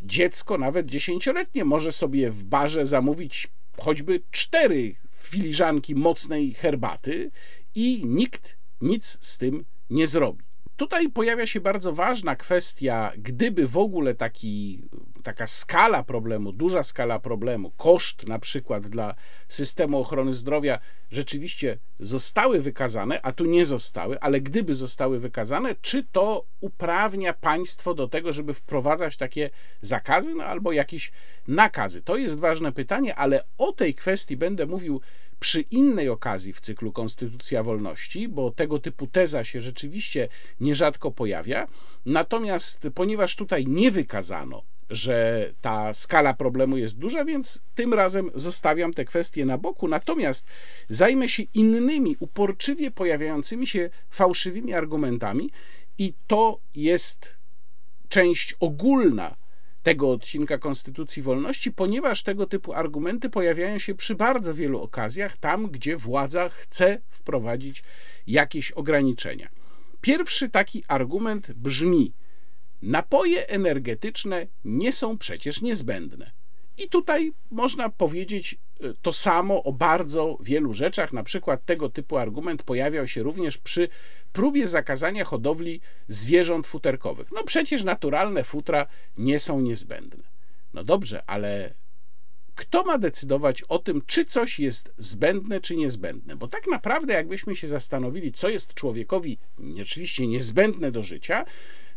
dziecko, 0.04 0.58
nawet 0.58 0.86
dziesięcioletnie, 0.86 1.66
może 1.66 1.92
sobie 1.92 2.32
w 2.32 2.44
barze 2.44 2.88
zamówić 2.88 3.48
choćby 3.78 4.22
cztery 4.32 4.96
filiżanki 5.26 5.96
mocnej 5.96 6.54
herbaty 6.54 7.32
i 7.76 8.06
nikt 8.06 8.58
nic 8.82 9.18
z 9.22 9.38
tym 9.38 9.66
nie 9.90 10.08
zrobi. 10.08 10.44
Tutaj 10.78 11.10
pojawia 11.10 11.48
się 11.48 11.62
bardzo 11.62 11.94
ważna 11.94 12.36
kwestia, 12.36 13.12
gdyby 13.18 13.68
w 13.68 13.78
ogóle 13.78 14.16
taki, 14.16 14.82
taka 15.24 15.48
skala 15.48 16.04
problemu, 16.04 16.52
duża 16.52 16.84
skala 16.84 17.20
problemu, 17.20 17.72
koszt 17.72 18.28
na 18.28 18.40
przykład 18.40 18.88
dla 18.88 19.16
systemu 19.48 20.00
ochrony 20.00 20.34
zdrowia 20.34 20.80
rzeczywiście 21.12 21.78
zostały 22.00 22.62
wykazane, 22.62 23.22
a 23.22 23.32
tu 23.32 23.46
nie 23.46 23.66
zostały, 23.66 24.20
ale 24.20 24.42
gdyby 24.42 24.76
zostały 24.76 25.20
wykazane, 25.20 25.76
czy 25.82 26.04
to 26.12 26.46
uprawnia 26.62 27.34
państwo 27.34 27.94
do 27.94 28.08
tego, 28.08 28.34
żeby 28.34 28.54
wprowadzać 28.54 29.18
takie 29.18 29.50
zakazy 29.82 30.36
no, 30.36 30.44
albo 30.44 30.72
jakieś 30.72 31.12
nakazy? 31.48 32.02
To 32.02 32.18
jest 32.18 32.40
ważne 32.40 32.72
pytanie, 32.72 33.16
ale 33.16 33.44
o 33.58 33.72
tej 33.72 33.96
kwestii 33.96 34.38
będę 34.38 34.66
mówił 34.66 35.02
przy 35.44 35.62
innej 35.62 36.10
okazji 36.10 36.54
w 36.54 36.60
cyklu 36.60 36.92
Konstytucja 36.92 37.64
Wolności, 37.64 38.30
bo 38.30 38.52
tego 38.52 38.80
typu 38.80 39.08
teza 39.08 39.44
się 39.44 39.62
rzeczywiście 39.62 40.28
nierzadko 40.60 41.12
pojawia. 41.12 41.68
Natomiast 42.06 42.88
ponieważ 42.96 43.36
tutaj 43.36 43.68
nie 43.68 43.92
wykazano, 43.92 44.64
że 44.90 45.50
ta 45.62 45.94
skala 45.94 46.34
problemu 46.34 46.78
jest 46.78 46.98
duża, 46.98 47.26
więc 47.26 47.62
tym 47.76 47.94
razem 47.94 48.32
zostawiam 48.36 48.94
te 48.94 49.06
kwestie 49.06 49.46
na 49.46 49.58
boku. 49.58 49.88
Natomiast 49.88 50.48
zajmę 50.90 51.30
się 51.30 51.44
innymi, 51.54 52.16
uporczywie 52.20 52.92
pojawiającymi 52.92 53.68
się 53.68 53.90
fałszywymi 54.10 54.74
argumentami, 54.74 55.50
i 55.98 56.14
to 56.28 56.60
jest 56.76 57.38
część 58.10 58.56
ogólna 58.60 59.36
tego 59.84 60.12
odcinka 60.12 60.58
Konstytucji 60.58 61.22
Wolności, 61.22 61.72
ponieważ 61.72 62.24
tego 62.24 62.46
typu 62.46 62.74
argumenty 62.74 63.30
pojawiają 63.30 63.80
się 63.80 63.96
przy 63.96 64.16
bardzo 64.16 64.54
wielu 64.54 64.82
okazjach, 64.82 65.38
tam 65.38 65.68
gdzie 65.68 65.98
władza 65.98 66.50
chce 66.50 67.02
wprowadzić 67.10 67.84
jakieś 68.28 68.72
ograniczenia. 68.72 69.50
Pierwszy 70.02 70.50
taki 70.50 70.84
argument 70.88 71.52
brzmi: 71.52 72.14
napoje 72.82 73.48
energetyczne 73.48 74.48
nie 74.66 74.94
są 74.94 75.18
przecież 75.18 75.62
niezbędne. 75.62 76.32
I 76.78 76.90
tutaj 76.90 77.34
można 77.52 77.90
powiedzieć 77.90 78.58
to 79.02 79.14
samo 79.14 79.64
o 79.64 79.74
bardzo 79.74 80.38
wielu 80.42 80.74
rzeczach. 80.74 81.14
Na 81.14 81.24
przykład 81.24 81.66
tego 81.66 81.90
typu 81.90 82.18
argument 82.18 82.64
pojawiał 82.64 83.08
się 83.08 83.24
również 83.24 83.58
przy 83.58 83.90
próbie 84.34 84.68
zakazania 84.68 85.26
hodowli 85.26 85.82
zwierząt 86.08 86.68
futerkowych. 86.68 87.28
No 87.32 87.44
przecież 87.44 87.84
naturalne 87.84 88.44
futra 88.44 88.86
nie 89.18 89.40
są 89.40 89.62
niezbędne. 89.62 90.24
No 90.74 90.84
dobrze, 90.84 91.24
ale 91.28 91.74
kto 92.56 92.84
ma 92.84 92.98
decydować 92.98 93.62
o 93.62 93.80
tym, 93.80 94.02
czy 94.08 94.26
coś 94.26 94.60
jest 94.60 94.94
zbędne, 94.98 95.62
czy 95.62 95.76
niezbędne? 95.76 96.36
Bo 96.36 96.48
tak 96.48 96.68
naprawdę, 96.68 97.14
jakbyśmy 97.14 97.56
się 97.56 97.68
zastanowili, 97.68 98.32
co 98.32 98.50
jest 98.50 98.74
człowiekowi 98.74 99.38
oczywiście 99.82 100.28
niezbędne 100.28 100.92
do 100.92 101.04
życia, 101.04 101.46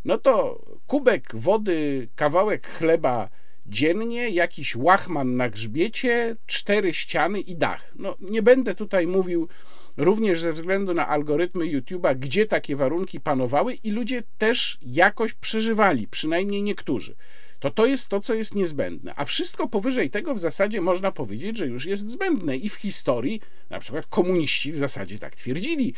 no 0.05 0.19
to 0.19 0.65
kubek 0.87 1.37
wody, 1.37 2.09
kawałek 2.17 2.69
chleba, 2.69 3.29
dziennie, 3.69 4.31
jakiś 4.31 4.77
łachman 4.77 5.37
na 5.37 5.51
grzbiecie, 5.51 6.37
cztery 6.47 6.95
ściany 6.95 7.41
i 7.41 7.57
dach. 7.57 7.93
No, 7.99 8.17
nie 8.21 8.43
będę 8.43 8.75
tutaj 8.75 9.07
mówił 9.07 9.49
również 9.97 10.41
ze 10.41 10.53
względu 10.53 10.95
na 10.95 11.09
algorytmy 11.09 11.65
YouTube'a, 11.65 12.19
gdzie 12.19 12.47
takie 12.47 12.77
warunki 12.77 13.21
panowały 13.21 13.75
i 13.75 13.91
ludzie 13.91 14.23
też 14.39 14.79
jakoś 14.83 15.35
przeżywali, 15.35 16.09
przynajmniej 16.09 16.63
niektórzy. 16.63 17.17
To 17.61 17.71
to 17.71 17.87
jest 17.87 18.09
to, 18.09 18.21
co 18.21 18.35
jest 18.35 18.55
niezbędne. 18.55 19.13
A 19.17 19.25
wszystko 19.25 19.69
powyżej 19.69 20.11
tego 20.11 20.35
w 20.35 20.39
zasadzie 20.39 20.81
można 20.81 21.13
powiedzieć, 21.13 21.59
że 21.59 21.67
już 21.67 21.87
jest 21.87 22.11
zbędne. 22.11 22.57
I 22.57 22.69
w 22.69 22.75
historii, 22.75 23.41
na 23.71 23.81
przykład 23.81 24.07
komuniści 24.07 24.73
w 24.73 24.77
zasadzie 24.77 25.19
tak 25.19 25.37
twierdzili. 25.37 25.95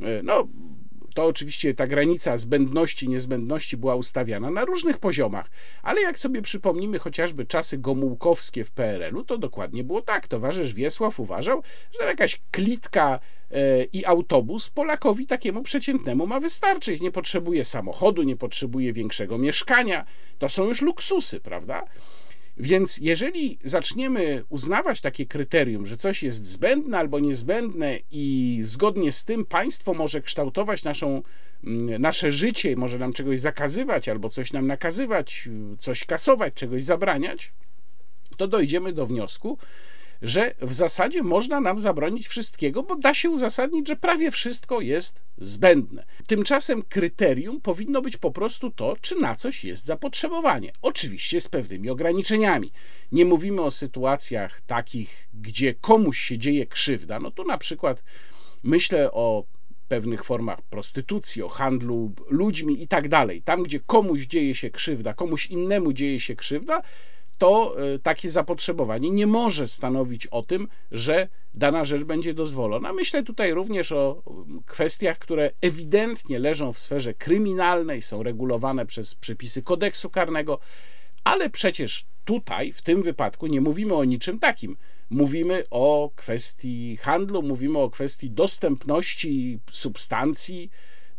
E, 0.00 0.22
no, 0.22 0.48
to 1.14 1.24
oczywiście 1.24 1.74
ta 1.74 1.86
granica 1.86 2.38
zbędności, 2.38 3.08
niezbędności 3.08 3.76
była 3.76 3.94
ustawiana 3.94 4.50
na 4.50 4.64
różnych 4.64 4.98
poziomach, 4.98 5.50
ale 5.82 6.00
jak 6.00 6.18
sobie 6.18 6.42
przypomnimy 6.42 6.98
chociażby 6.98 7.46
czasy 7.46 7.78
gomułkowskie 7.78 8.64
w 8.64 8.70
PRL-u, 8.70 9.24
to 9.24 9.38
dokładnie 9.38 9.84
było 9.84 10.02
tak. 10.02 10.28
Towarzysz 10.28 10.74
Wiesław 10.74 11.20
uważał, 11.20 11.62
że 12.00 12.06
jakaś 12.06 12.40
klitka 12.50 13.20
e, 13.50 13.84
i 13.84 14.06
autobus 14.06 14.70
Polakowi 14.70 15.26
takiemu 15.26 15.62
przeciętnemu 15.62 16.26
ma 16.26 16.40
wystarczyć. 16.40 17.00
Nie 17.00 17.10
potrzebuje 17.10 17.64
samochodu, 17.64 18.22
nie 18.22 18.36
potrzebuje 18.36 18.92
większego 18.92 19.38
mieszkania. 19.38 20.04
To 20.38 20.48
są 20.48 20.64
już 20.64 20.82
luksusy, 20.82 21.40
prawda? 21.40 21.84
Więc 22.60 22.98
jeżeli 22.98 23.58
zaczniemy 23.64 24.42
uznawać 24.48 25.00
takie 25.00 25.26
kryterium, 25.26 25.86
że 25.86 25.96
coś 25.96 26.22
jest 26.22 26.46
zbędne 26.46 26.98
albo 26.98 27.20
niezbędne 27.20 27.98
i 28.10 28.58
zgodnie 28.62 29.12
z 29.12 29.24
tym 29.24 29.44
państwo 29.46 29.94
może 29.94 30.22
kształtować 30.22 30.84
naszą, 30.84 31.22
mm, 31.64 32.02
nasze 32.02 32.32
życie, 32.32 32.76
może 32.76 32.98
nam 32.98 33.12
czegoś 33.12 33.40
zakazywać 33.40 34.08
albo 34.08 34.28
coś 34.28 34.52
nam 34.52 34.66
nakazywać, 34.66 35.48
coś 35.78 36.04
kasować, 36.04 36.54
czegoś 36.54 36.84
zabraniać, 36.84 37.52
to 38.36 38.48
dojdziemy 38.48 38.92
do 38.92 39.06
wniosku, 39.06 39.58
że 40.22 40.54
w 40.60 40.72
zasadzie 40.72 41.22
można 41.22 41.60
nam 41.60 41.78
zabronić 41.78 42.28
wszystkiego, 42.28 42.82
bo 42.82 42.96
da 42.96 43.14
się 43.14 43.30
uzasadnić, 43.30 43.88
że 43.88 43.96
prawie 43.96 44.30
wszystko 44.30 44.80
jest 44.80 45.22
zbędne. 45.38 46.04
Tymczasem 46.26 46.82
kryterium 46.82 47.60
powinno 47.60 48.02
być 48.02 48.16
po 48.16 48.30
prostu 48.30 48.70
to, 48.70 48.96
czy 49.00 49.16
na 49.16 49.34
coś 49.34 49.64
jest 49.64 49.86
zapotrzebowanie. 49.86 50.72
Oczywiście 50.82 51.40
z 51.40 51.48
pewnymi 51.48 51.90
ograniczeniami. 51.90 52.72
Nie 53.12 53.24
mówimy 53.24 53.62
o 53.62 53.70
sytuacjach 53.70 54.60
takich, 54.60 55.28
gdzie 55.34 55.74
komuś 55.74 56.18
się 56.18 56.38
dzieje 56.38 56.66
krzywda. 56.66 57.20
No 57.20 57.30
tu 57.30 57.44
na 57.44 57.58
przykład 57.58 58.02
myślę 58.62 59.12
o 59.12 59.44
pewnych 59.88 60.24
formach 60.24 60.62
prostytucji, 60.62 61.42
o 61.42 61.48
handlu 61.48 62.12
ludźmi 62.28 62.82
i 62.82 62.88
tak 62.88 63.08
dalej. 63.08 63.42
Tam, 63.42 63.62
gdzie 63.62 63.80
komuś 63.80 64.20
dzieje 64.20 64.54
się 64.54 64.70
krzywda, 64.70 65.14
komuś 65.14 65.46
innemu 65.46 65.92
dzieje 65.92 66.20
się 66.20 66.36
krzywda, 66.36 66.82
to 67.40 67.76
e, 67.78 67.98
takie 67.98 68.30
zapotrzebowanie 68.30 69.10
nie 69.10 69.26
może 69.26 69.68
stanowić 69.68 70.26
o 70.26 70.42
tym, 70.42 70.68
że 70.90 71.28
dana 71.54 71.84
rzecz 71.84 72.04
będzie 72.04 72.34
dozwolona. 72.34 72.92
Myślę 72.92 73.22
tutaj 73.22 73.54
również 73.54 73.92
o 73.92 74.22
kwestiach, 74.66 75.18
które 75.18 75.50
ewidentnie 75.60 76.38
leżą 76.38 76.72
w 76.72 76.78
sferze 76.78 77.14
kryminalnej, 77.14 78.02
są 78.02 78.22
regulowane 78.22 78.86
przez 78.86 79.14
przepisy 79.14 79.62
kodeksu 79.62 80.10
karnego, 80.10 80.58
ale 81.24 81.50
przecież 81.50 82.06
tutaj, 82.24 82.72
w 82.72 82.82
tym 82.82 83.02
wypadku, 83.02 83.46
nie 83.46 83.60
mówimy 83.60 83.94
o 83.94 84.04
niczym 84.04 84.38
takim. 84.38 84.76
Mówimy 85.10 85.64
o 85.70 86.10
kwestii 86.16 86.96
handlu, 86.96 87.42
mówimy 87.42 87.78
o 87.78 87.90
kwestii 87.90 88.30
dostępności 88.30 89.60
substancji, 89.70 90.70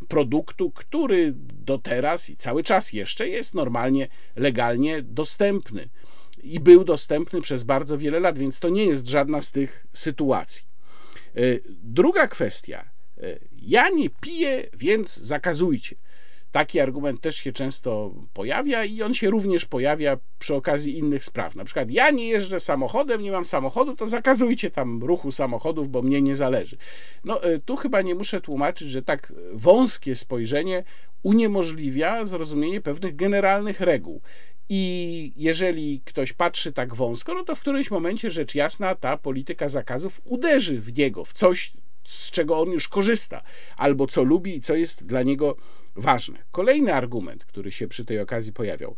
produktu, 0.08 0.72
który 0.72 1.34
do 1.36 1.78
teraz 1.78 2.30
i 2.30 2.36
cały 2.36 2.64
czas 2.64 2.94
jeszcze 2.94 3.28
jest 3.28 3.54
normalnie, 3.54 4.08
legalnie 4.36 5.02
dostępny 5.02 5.90
i 6.44 6.60
był 6.60 6.84
dostępny 6.84 7.42
przez 7.42 7.64
bardzo 7.64 7.98
wiele 7.98 8.20
lat, 8.20 8.40
więc 8.40 8.60
to 8.60 8.70
nie 8.70 8.86
jest 8.86 9.08
żadna 9.08 9.42
z 9.42 9.52
tych 9.52 9.88
sytuacji. 9.94 10.64
E, 11.36 11.42
druga 11.84 12.28
kwestia. 12.28 12.90
E, 13.18 13.40
ja 13.62 13.90
nie 13.90 14.10
piję, 14.10 14.66
więc 14.74 15.18
zakazujcie. 15.18 15.96
Taki 16.52 16.80
argument 16.80 17.22
też 17.22 17.36
się 17.36 17.52
często 17.52 18.14
pojawia 18.34 18.86
i 18.86 19.02
on 19.02 19.14
się 19.14 19.30
również 19.30 19.66
pojawia 19.66 20.18
przy 20.40 20.56
okazji 20.56 20.98
innych 20.98 21.26
spraw. 21.26 21.56
Na 21.56 21.66
przykład 21.66 21.92
ja 21.92 22.12
nie 22.12 22.28
jeżdżę 22.28 22.60
samochodem, 22.60 23.22
nie 23.22 23.32
mam 23.32 23.46
samochodu, 23.46 23.96
to 23.96 24.08
zakazujcie 24.08 24.72
tam 24.72 25.04
ruchu 25.04 25.32
samochodów, 25.32 25.90
bo 25.90 26.02
mnie 26.02 26.22
nie 26.22 26.36
zależy. 26.36 26.78
No 27.24 27.44
e, 27.44 27.60
tu 27.60 27.76
chyba 27.76 28.02
nie 28.02 28.16
muszę 28.16 28.42
tłumaczyć, 28.42 28.90
że 28.90 29.02
tak 29.02 29.34
wąskie 29.54 30.16
spojrzenie 30.16 30.84
uniemożliwia 31.24 32.26
zrozumienie 32.26 32.82
pewnych 32.82 33.16
generalnych 33.16 33.82
reguł. 33.82 34.22
I 34.70 35.34
jeżeli 35.36 36.02
ktoś 36.06 36.34
patrzy 36.34 36.74
tak 36.74 36.96
wąsko, 36.96 37.34
no 37.34 37.44
to 37.44 37.56
w 37.56 37.60
którymś 37.60 37.92
momencie 37.92 38.30
rzecz 38.30 38.56
jasna 38.56 38.96
ta 38.96 39.18
polityka 39.18 39.70
zakazów 39.70 40.22
uderzy 40.24 40.82
w 40.82 40.98
niego, 40.98 41.26
w 41.26 41.34
coś, 41.34 41.74
z 42.04 42.32
czego 42.32 42.60
on 42.60 42.72
już 42.72 42.88
korzysta, 42.88 43.42
albo 43.78 44.08
co 44.08 44.24
lubi 44.24 44.56
i 44.56 44.62
co 44.62 44.76
jest 44.76 45.06
dla 45.06 45.24
niego 45.24 45.56
ważne. 45.96 46.44
Kolejny 46.52 46.94
argument, 46.94 47.46
który 47.46 47.72
się 47.72 47.88
przy 47.88 48.06
tej 48.06 48.20
okazji 48.20 48.54
pojawiał. 48.54 48.96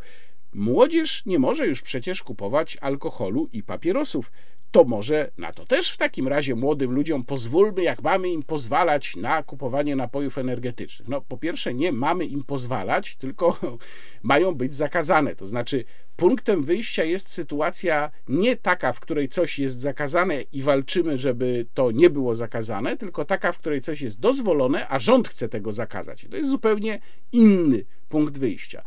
Młodzież 0.52 1.26
nie 1.26 1.38
może 1.38 1.66
już 1.66 1.82
przecież 1.82 2.22
kupować 2.22 2.76
alkoholu 2.80 3.48
i 3.52 3.62
papierosów. 3.62 4.32
To 4.74 4.84
może 4.84 5.30
na 5.38 5.52
to 5.52 5.66
też 5.66 5.92
w 5.92 5.96
takim 5.96 6.28
razie 6.28 6.54
młodym 6.54 6.92
ludziom 6.92 7.24
pozwólmy, 7.24 7.82
jak 7.82 8.02
mamy 8.02 8.28
im 8.28 8.42
pozwalać 8.42 9.16
na 9.16 9.42
kupowanie 9.42 9.96
napojów 9.96 10.38
energetycznych. 10.38 11.08
No, 11.08 11.20
po 11.20 11.36
pierwsze, 11.36 11.74
nie 11.74 11.92
mamy 11.92 12.24
im 12.24 12.44
pozwalać, 12.44 13.16
tylko 13.16 13.58
mają 14.22 14.54
być 14.54 14.74
zakazane. 14.74 15.34
To 15.34 15.46
znaczy, 15.46 15.84
punktem 16.16 16.64
wyjścia 16.64 17.04
jest 17.04 17.30
sytuacja 17.30 18.10
nie 18.28 18.56
taka, 18.56 18.92
w 18.92 19.00
której 19.00 19.28
coś 19.28 19.58
jest 19.58 19.80
zakazane 19.80 20.42
i 20.42 20.62
walczymy, 20.62 21.18
żeby 21.18 21.66
to 21.74 21.90
nie 21.90 22.10
było 22.10 22.34
zakazane, 22.34 22.96
tylko 22.96 23.24
taka, 23.24 23.52
w 23.52 23.58
której 23.58 23.80
coś 23.80 24.00
jest 24.00 24.20
dozwolone, 24.20 24.88
a 24.88 24.98
rząd 24.98 25.28
chce 25.28 25.48
tego 25.48 25.72
zakazać. 25.72 26.26
To 26.30 26.36
jest 26.36 26.50
zupełnie 26.50 27.00
inny 27.32 27.84
punkt 28.08 28.38
wyjścia. 28.38 28.84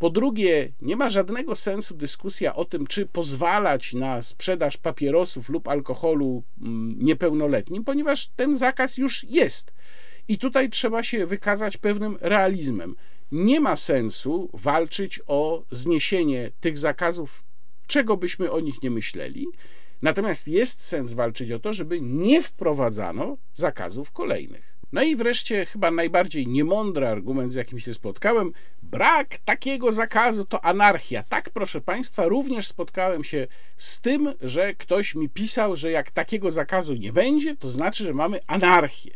Po 0.00 0.10
drugie, 0.10 0.72
nie 0.80 0.96
ma 0.96 1.08
żadnego 1.08 1.56
sensu 1.56 1.94
dyskusja 1.94 2.54
o 2.54 2.64
tym, 2.64 2.86
czy 2.86 3.06
pozwalać 3.06 3.92
na 3.92 4.22
sprzedaż 4.22 4.76
papierosów 4.76 5.48
lub 5.48 5.68
alkoholu 5.68 6.42
mm, 6.60 6.98
niepełnoletnim, 6.98 7.84
ponieważ 7.84 8.28
ten 8.28 8.56
zakaz 8.56 8.96
już 8.96 9.24
jest. 9.24 9.72
I 10.28 10.38
tutaj 10.38 10.70
trzeba 10.70 11.02
się 11.02 11.26
wykazać 11.26 11.76
pewnym 11.76 12.18
realizmem. 12.20 12.96
Nie 13.32 13.60
ma 13.60 13.76
sensu 13.76 14.50
walczyć 14.52 15.20
o 15.26 15.64
zniesienie 15.70 16.50
tych 16.60 16.78
zakazów, 16.78 17.44
czego 17.86 18.16
byśmy 18.16 18.50
o 18.50 18.60
nich 18.60 18.82
nie 18.82 18.90
myśleli. 18.90 19.46
Natomiast 20.02 20.48
jest 20.48 20.84
sens 20.84 21.14
walczyć 21.14 21.50
o 21.50 21.58
to, 21.58 21.74
żeby 21.74 22.00
nie 22.00 22.42
wprowadzano 22.42 23.36
zakazów 23.52 24.12
kolejnych. 24.12 24.76
No 24.92 25.02
i 25.02 25.16
wreszcie 25.16 25.66
chyba 25.66 25.90
najbardziej 25.90 26.46
niemądry 26.46 27.06
argument, 27.06 27.52
z 27.52 27.54
jakim 27.54 27.78
się 27.78 27.94
spotkałem, 27.94 28.52
brak 28.82 29.38
takiego 29.38 29.92
zakazu 29.92 30.44
to 30.44 30.64
anarchia. 30.64 31.22
Tak, 31.22 31.50
proszę 31.50 31.80
Państwa, 31.80 32.28
również 32.28 32.66
spotkałem 32.66 33.24
się 33.24 33.46
z 33.76 34.00
tym, 34.00 34.32
że 34.40 34.74
ktoś 34.74 35.14
mi 35.14 35.28
pisał, 35.28 35.76
że 35.76 35.90
jak 35.90 36.10
takiego 36.10 36.50
zakazu 36.50 36.94
nie 36.94 37.12
będzie, 37.12 37.56
to 37.56 37.68
znaczy, 37.68 38.04
że 38.04 38.14
mamy 38.14 38.40
anarchię. 38.46 39.10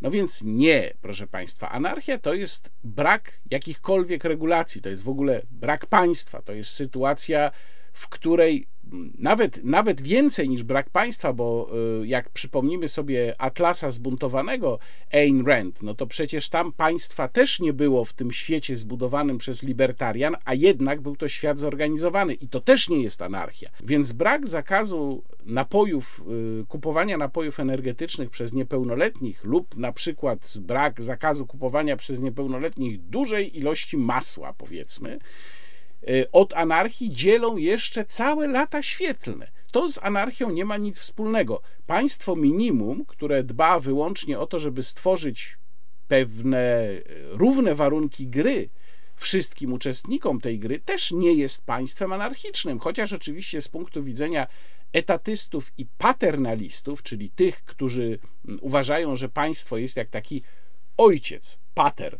No 0.00 0.10
więc 0.10 0.42
nie, 0.44 0.92
proszę 1.02 1.26
Państwa, 1.26 1.70
anarchia 1.70 2.18
to 2.18 2.34
jest 2.34 2.70
brak 2.84 3.40
jakichkolwiek 3.50 4.24
regulacji, 4.24 4.80
to 4.80 4.88
jest 4.88 5.02
w 5.02 5.08
ogóle 5.08 5.42
brak 5.50 5.86
państwa, 5.86 6.42
to 6.42 6.52
jest 6.52 6.70
sytuacja, 6.70 7.50
w 7.92 8.08
której 8.08 8.66
nawet, 9.18 9.64
nawet 9.64 10.02
więcej 10.02 10.48
niż 10.48 10.62
brak 10.62 10.90
państwa, 10.90 11.32
bo 11.32 11.70
y, 12.02 12.06
jak 12.06 12.30
przypomnimy 12.30 12.88
sobie 12.88 13.34
Atlasa 13.38 13.90
zbuntowanego 13.90 14.78
Ayn 15.12 15.46
Rand, 15.46 15.82
no 15.82 15.94
to 15.94 16.06
przecież 16.06 16.48
tam 16.48 16.72
państwa 16.72 17.28
też 17.28 17.60
nie 17.60 17.72
było 17.72 18.04
w 18.04 18.12
tym 18.12 18.32
świecie 18.32 18.76
zbudowanym 18.76 19.38
przez 19.38 19.62
libertarian, 19.62 20.36
a 20.44 20.54
jednak 20.54 21.00
był 21.00 21.16
to 21.16 21.28
świat 21.28 21.58
zorganizowany 21.58 22.34
i 22.34 22.48
to 22.48 22.60
też 22.60 22.88
nie 22.88 23.02
jest 23.02 23.22
anarchia. 23.22 23.70
Więc 23.82 24.12
brak 24.12 24.48
zakazu 24.48 25.22
napojów, 25.46 26.22
y, 26.62 26.66
kupowania 26.66 27.16
napojów 27.16 27.60
energetycznych 27.60 28.30
przez 28.30 28.52
niepełnoletnich 28.52 29.44
lub 29.44 29.76
na 29.76 29.92
przykład 29.92 30.58
brak 30.58 31.02
zakazu 31.02 31.46
kupowania 31.46 31.96
przez 31.96 32.20
niepełnoletnich 32.20 33.00
dużej 33.00 33.58
ilości 33.58 33.96
masła, 33.96 34.52
powiedzmy, 34.52 35.18
od 36.32 36.54
anarchii 36.54 37.12
dzielą 37.12 37.56
jeszcze 37.56 38.04
całe 38.04 38.48
lata 38.48 38.82
świetlne. 38.82 39.50
To 39.72 39.88
z 39.88 39.98
anarchią 40.02 40.50
nie 40.50 40.64
ma 40.64 40.76
nic 40.76 40.98
wspólnego. 40.98 41.62
Państwo 41.86 42.36
minimum, 42.36 43.04
które 43.04 43.44
dba 43.44 43.80
wyłącznie 43.80 44.38
o 44.38 44.46
to, 44.46 44.60
żeby 44.60 44.82
stworzyć 44.82 45.58
pewne 46.08 46.88
y, 46.88 47.04
równe 47.30 47.74
warunki 47.74 48.26
gry 48.26 48.68
wszystkim 49.16 49.72
uczestnikom 49.72 50.40
tej 50.40 50.58
gry, 50.58 50.78
też 50.78 51.12
nie 51.12 51.34
jest 51.34 51.64
państwem 51.64 52.12
anarchicznym, 52.12 52.78
chociaż 52.78 53.12
oczywiście 53.12 53.62
z 53.62 53.68
punktu 53.68 54.04
widzenia 54.04 54.46
etatystów 54.92 55.72
i 55.78 55.86
paternalistów, 55.86 57.02
czyli 57.02 57.30
tych, 57.30 57.64
którzy 57.64 58.18
mm, 58.48 58.58
uważają, 58.62 59.16
że 59.16 59.28
państwo 59.28 59.76
jest 59.76 59.96
jak 59.96 60.08
taki 60.08 60.42
ojciec, 60.96 61.58
pater, 61.74 62.18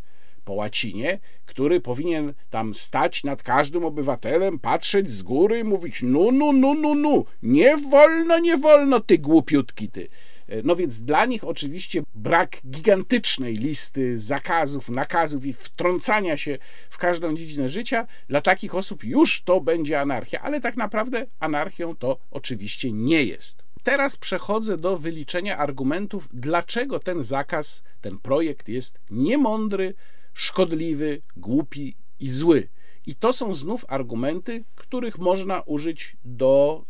po 0.51 0.55
łacinie, 0.55 1.19
który 1.47 1.81
powinien 1.81 2.35
tam 2.51 2.75
stać 2.75 3.25
nad 3.25 3.43
każdym 3.43 3.85
obywatelem, 3.85 4.59
patrzeć 4.59 5.11
z 5.11 5.23
góry 5.23 5.59
i 5.59 5.65
mówić: 5.65 6.03
No, 6.03 6.29
no, 6.33 6.53
no, 6.53 6.75
no, 6.75 6.95
no, 6.95 7.25
nie 7.43 7.77
wolno, 7.77 8.39
nie 8.39 8.57
wolno, 8.57 9.01
ty 9.01 9.19
głupiutki, 9.19 9.89
ty. 9.89 10.09
E, 10.49 10.63
no 10.65 10.77
więc 10.77 11.03
dla 11.03 11.25
nich 11.25 11.45
oczywiście 11.45 12.03
brak 12.15 12.57
gigantycznej 12.71 13.55
listy 13.55 14.19
zakazów, 14.19 14.89
nakazów 14.89 15.47
i 15.47 15.53
wtrącania 15.53 16.37
się 16.37 16.59
w 16.91 16.99
każdą 16.99 17.37
dziedzinę 17.37 17.69
życia, 17.69 18.07
dla 18.29 18.41
takich 18.41 18.75
osób 18.75 19.05
już 19.05 19.43
to 19.43 19.61
będzie 19.61 20.01
anarchia, 20.01 20.41
ale 20.41 20.61
tak 20.61 20.77
naprawdę 20.77 21.27
anarchią 21.41 21.97
to 21.97 22.19
oczywiście 22.31 22.93
nie 22.93 23.25
jest. 23.25 23.63
Teraz 23.83 24.17
przechodzę 24.17 24.77
do 24.77 24.99
wyliczenia 24.99 25.59
argumentów, 25.59 26.29
dlaczego 26.33 26.99
ten 26.99 27.23
zakaz, 27.23 27.83
ten 28.01 28.19
projekt 28.19 28.69
jest 28.69 29.01
niemądry, 29.11 29.95
szkodliwy, 30.35 31.21
głupi 31.37 31.95
i 32.21 32.31
zły. 32.31 32.69
I 33.07 33.15
to 33.15 33.33
są 33.33 33.55
znów 33.55 33.85
argumenty, 33.89 34.65
których 34.75 35.19
można 35.19 35.61
użyć 35.61 36.17
do 36.25 36.85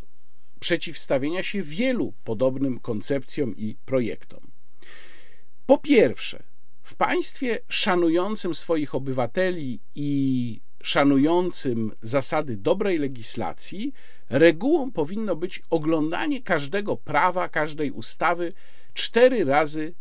przeciwstawienia 0.59 1.43
się 1.43 1.63
wielu 1.63 2.13
podobnym 2.23 2.79
koncepcjom 2.79 3.57
i 3.57 3.75
projektom. 3.85 4.51
Po 5.65 5.77
pierwsze, 5.77 6.43
w 6.83 6.95
państwie 6.95 7.59
szanującym 7.67 8.55
swoich 8.55 8.95
obywateli 8.95 9.79
i 9.95 10.61
szanującym 10.83 11.91
zasady 12.01 12.57
dobrej 12.57 12.97
legislacji, 12.97 13.93
regułą 14.29 14.91
powinno 14.91 15.35
być 15.35 15.61
oglądanie 15.69 16.41
każdego 16.41 16.97
prawa, 16.97 17.49
każdej 17.49 17.91
ustawy 17.91 18.53
cztery 18.93 19.45
razy 19.45 19.93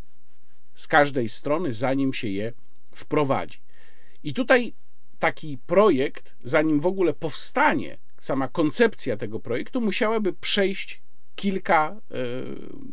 z 0.75 0.89
każdej 0.89 1.29
strony, 1.29 1.75
zanim 1.75 2.13
się 2.13 2.29
je 2.29 2.53
wprowadzi. 2.95 3.59
I 4.23 4.35
tutaj 4.35 4.73
taki 5.19 5.59
projekt, 5.67 6.35
zanim 6.45 6.81
w 6.81 6.87
ogóle 6.87 7.13
powstanie 7.13 7.99
sama 8.19 8.49
koncepcja 8.49 9.17
tego 9.17 9.41
projektu, 9.41 9.81
musiałaby 9.81 10.33
przejść 10.33 11.03
kilka, 11.37 11.97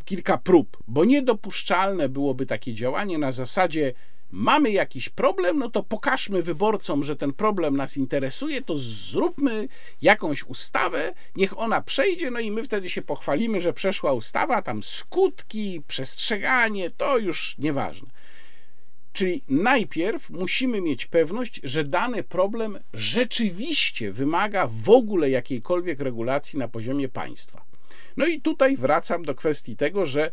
kilka 0.06 0.38
prób, 0.38 0.78
bo 0.88 1.06
niedopuszczalne 1.06 2.10
byłoby 2.10 2.46
takie 2.46 2.74
działanie 2.74 3.18
na 3.18 3.32
zasadzie 3.32 3.94
mamy 4.32 4.72
jakiś 4.72 5.10
problem, 5.10 5.60
no 5.60 5.70
to 5.70 5.84
pokażmy 5.84 6.44
wyborcom, 6.44 7.04
że 7.04 7.16
ten 7.16 7.34
problem 7.34 7.78
nas 7.78 7.98
interesuje, 7.98 8.62
to 8.62 8.74
zróbmy 8.78 9.68
jakąś 10.02 10.44
ustawę, 10.44 11.14
niech 11.36 11.60
ona 11.60 11.82
przejdzie, 11.82 12.32
no 12.32 12.40
i 12.40 12.52
my 12.52 12.64
wtedy 12.64 12.90
się 12.90 13.02
pochwalimy, 13.02 13.62
że 13.62 13.74
przeszła 13.74 14.14
ustawa, 14.14 14.62
tam 14.62 14.84
skutki, 14.84 15.82
przestrzeganie, 15.88 16.90
to 16.90 17.18
już 17.18 17.58
nieważne. 17.58 18.10
Czyli 19.18 19.42
najpierw 19.50 20.30
musimy 20.30 20.82
mieć 20.82 21.06
pewność, 21.06 21.62
że 21.64 21.84
dany 21.84 22.24
problem 22.24 22.80
rzeczywiście 22.94 24.12
wymaga 24.12 24.68
w 24.68 24.90
ogóle 24.90 25.30
jakiejkolwiek 25.30 26.00
regulacji 26.00 26.60
na 26.60 26.68
poziomie 26.68 27.10
państwa. 27.10 27.66
No 28.18 28.28
i 28.28 28.42
tutaj 28.42 28.78
wracam 28.78 29.24
do 29.24 29.36
kwestii 29.36 29.76
tego, 29.76 30.06
że 30.06 30.32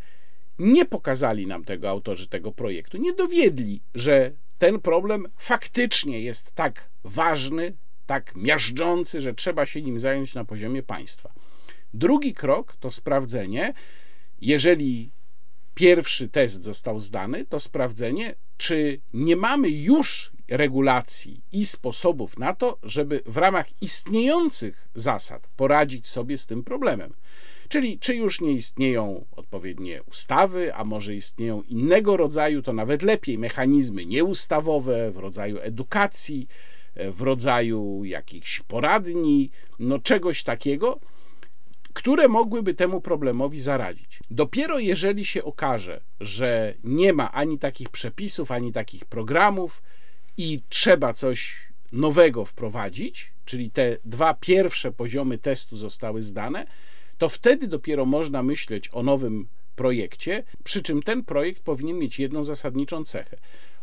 nie 0.59 0.85
pokazali 0.85 1.47
nam 1.47 1.65
tego 1.65 1.91
autorzy 1.91 2.29
tego 2.29 2.53
projektu, 2.53 2.97
nie 2.97 3.13
dowiedli, 3.13 3.81
że 3.95 4.33
ten 4.59 4.81
problem 4.81 5.27
faktycznie 5.37 6.21
jest 6.21 6.53
tak 6.53 6.89
ważny, 7.05 7.77
tak 8.07 8.33
miażdżący, 8.37 9.21
że 9.21 9.35
trzeba 9.35 9.67
się 9.67 9.83
nim 9.83 10.01
zająć 10.01 10.35
na 10.35 10.45
poziomie 10.45 10.83
państwa. 10.83 11.33
Drugi 11.95 12.35
krok 12.35 12.77
to 12.81 12.91
sprawdzenie, 12.91 13.75
jeżeli 14.41 15.11
pierwszy 15.75 16.29
test 16.29 16.63
został 16.63 17.01
zdany, 17.01 17.45
to 17.45 17.61
sprawdzenie, 17.61 18.35
czy 18.57 19.01
nie 19.13 19.37
mamy 19.37 19.71
już 19.71 20.33
regulacji 20.49 21.41
i 21.53 21.67
sposobów 21.67 22.39
na 22.39 22.55
to, 22.55 22.79
żeby 22.83 23.23
w 23.27 23.37
ramach 23.37 23.67
istniejących 23.83 24.89
zasad 24.95 25.49
poradzić 25.57 26.07
sobie 26.07 26.39
z 26.39 26.47
tym 26.47 26.65
problemem. 26.65 27.15
Czyli 27.69 27.99
czy 27.99 28.15
już 28.15 28.41
nie 28.41 28.53
istnieją 28.53 29.25
odpowiednie 29.31 30.03
ustawy, 30.03 30.75
a 30.75 30.85
może 30.85 31.15
istnieją 31.15 31.63
innego 31.63 32.17
rodzaju, 32.17 32.63
to 32.63 32.73
nawet 32.73 33.03
lepiej, 33.03 33.39
mechanizmy 33.39 34.07
nieustawowe 34.07 35.11
w 35.11 35.17
rodzaju 35.17 35.59
edukacji, 35.61 36.49
w 36.97 37.23
rodzaju 37.23 38.05
jakichś 38.05 38.61
poradni, 38.61 39.51
no 39.79 39.99
czegoś 39.99 40.43
takiego, 40.43 41.01
które 41.95 42.29
mogłyby 42.29 42.75
temu 42.75 43.01
problemowi 43.01 43.61
zaradzić. 43.61 44.21
Dopiero 44.31 44.79
jeżeli 44.79 45.25
się 45.25 45.45
okaże, 45.45 46.01
że 46.21 46.75
nie 46.85 47.13
ma 47.13 47.33
ani 47.33 47.59
takich 47.59 47.89
przepisów, 47.89 48.51
ani 48.51 48.73
takich 48.73 49.05
programów 49.05 49.83
i 50.37 50.61
trzeba 50.69 51.15
coś 51.15 51.69
nowego 51.93 52.45
wprowadzić, 52.45 53.33
czyli 53.45 53.71
te 53.71 53.97
dwa 54.05 54.35
pierwsze 54.35 54.93
poziomy 54.93 55.39
testu 55.39 55.77
zostały 55.77 56.23
zdane, 56.23 56.67
to 57.19 57.29
wtedy 57.29 57.69
dopiero 57.69 58.07
można 58.07 58.43
myśleć 58.43 58.91
o 58.93 59.03
nowym 59.03 59.49
projekcie, 59.77 60.43
przy 60.65 60.83
czym 60.83 61.03
ten 61.03 61.25
projekt 61.25 61.63
powinien 61.63 61.99
mieć 61.99 62.19
jedną 62.19 62.45
zasadniczą 62.45 63.05
cechę. 63.05 63.37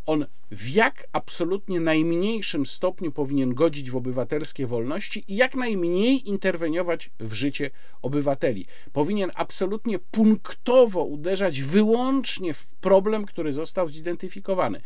On 0.06 0.26
w 0.52 0.70
jak 0.70 1.08
absolutnie 1.14 1.80
najmniejszym 1.80 2.66
stopniu 2.66 3.12
powinien 3.12 3.54
godzić 3.54 3.92
w 3.92 3.96
obywatelskie 3.96 4.68
wolności 4.68 5.24
i 5.28 5.36
jak 5.36 5.56
najmniej 5.56 6.30
interweniować 6.30 7.10
w 7.20 7.34
życie 7.34 7.70
obywateli. 8.02 8.66
Powinien 8.94 9.32
absolutnie 9.36 10.00
punktowo 10.00 11.04
uderzać 11.04 11.62
wyłącznie 11.62 12.54
w 12.54 12.68
problem, 12.68 13.26
który 13.26 13.54
został 13.54 13.90
zidentyfikowany. 13.90 14.82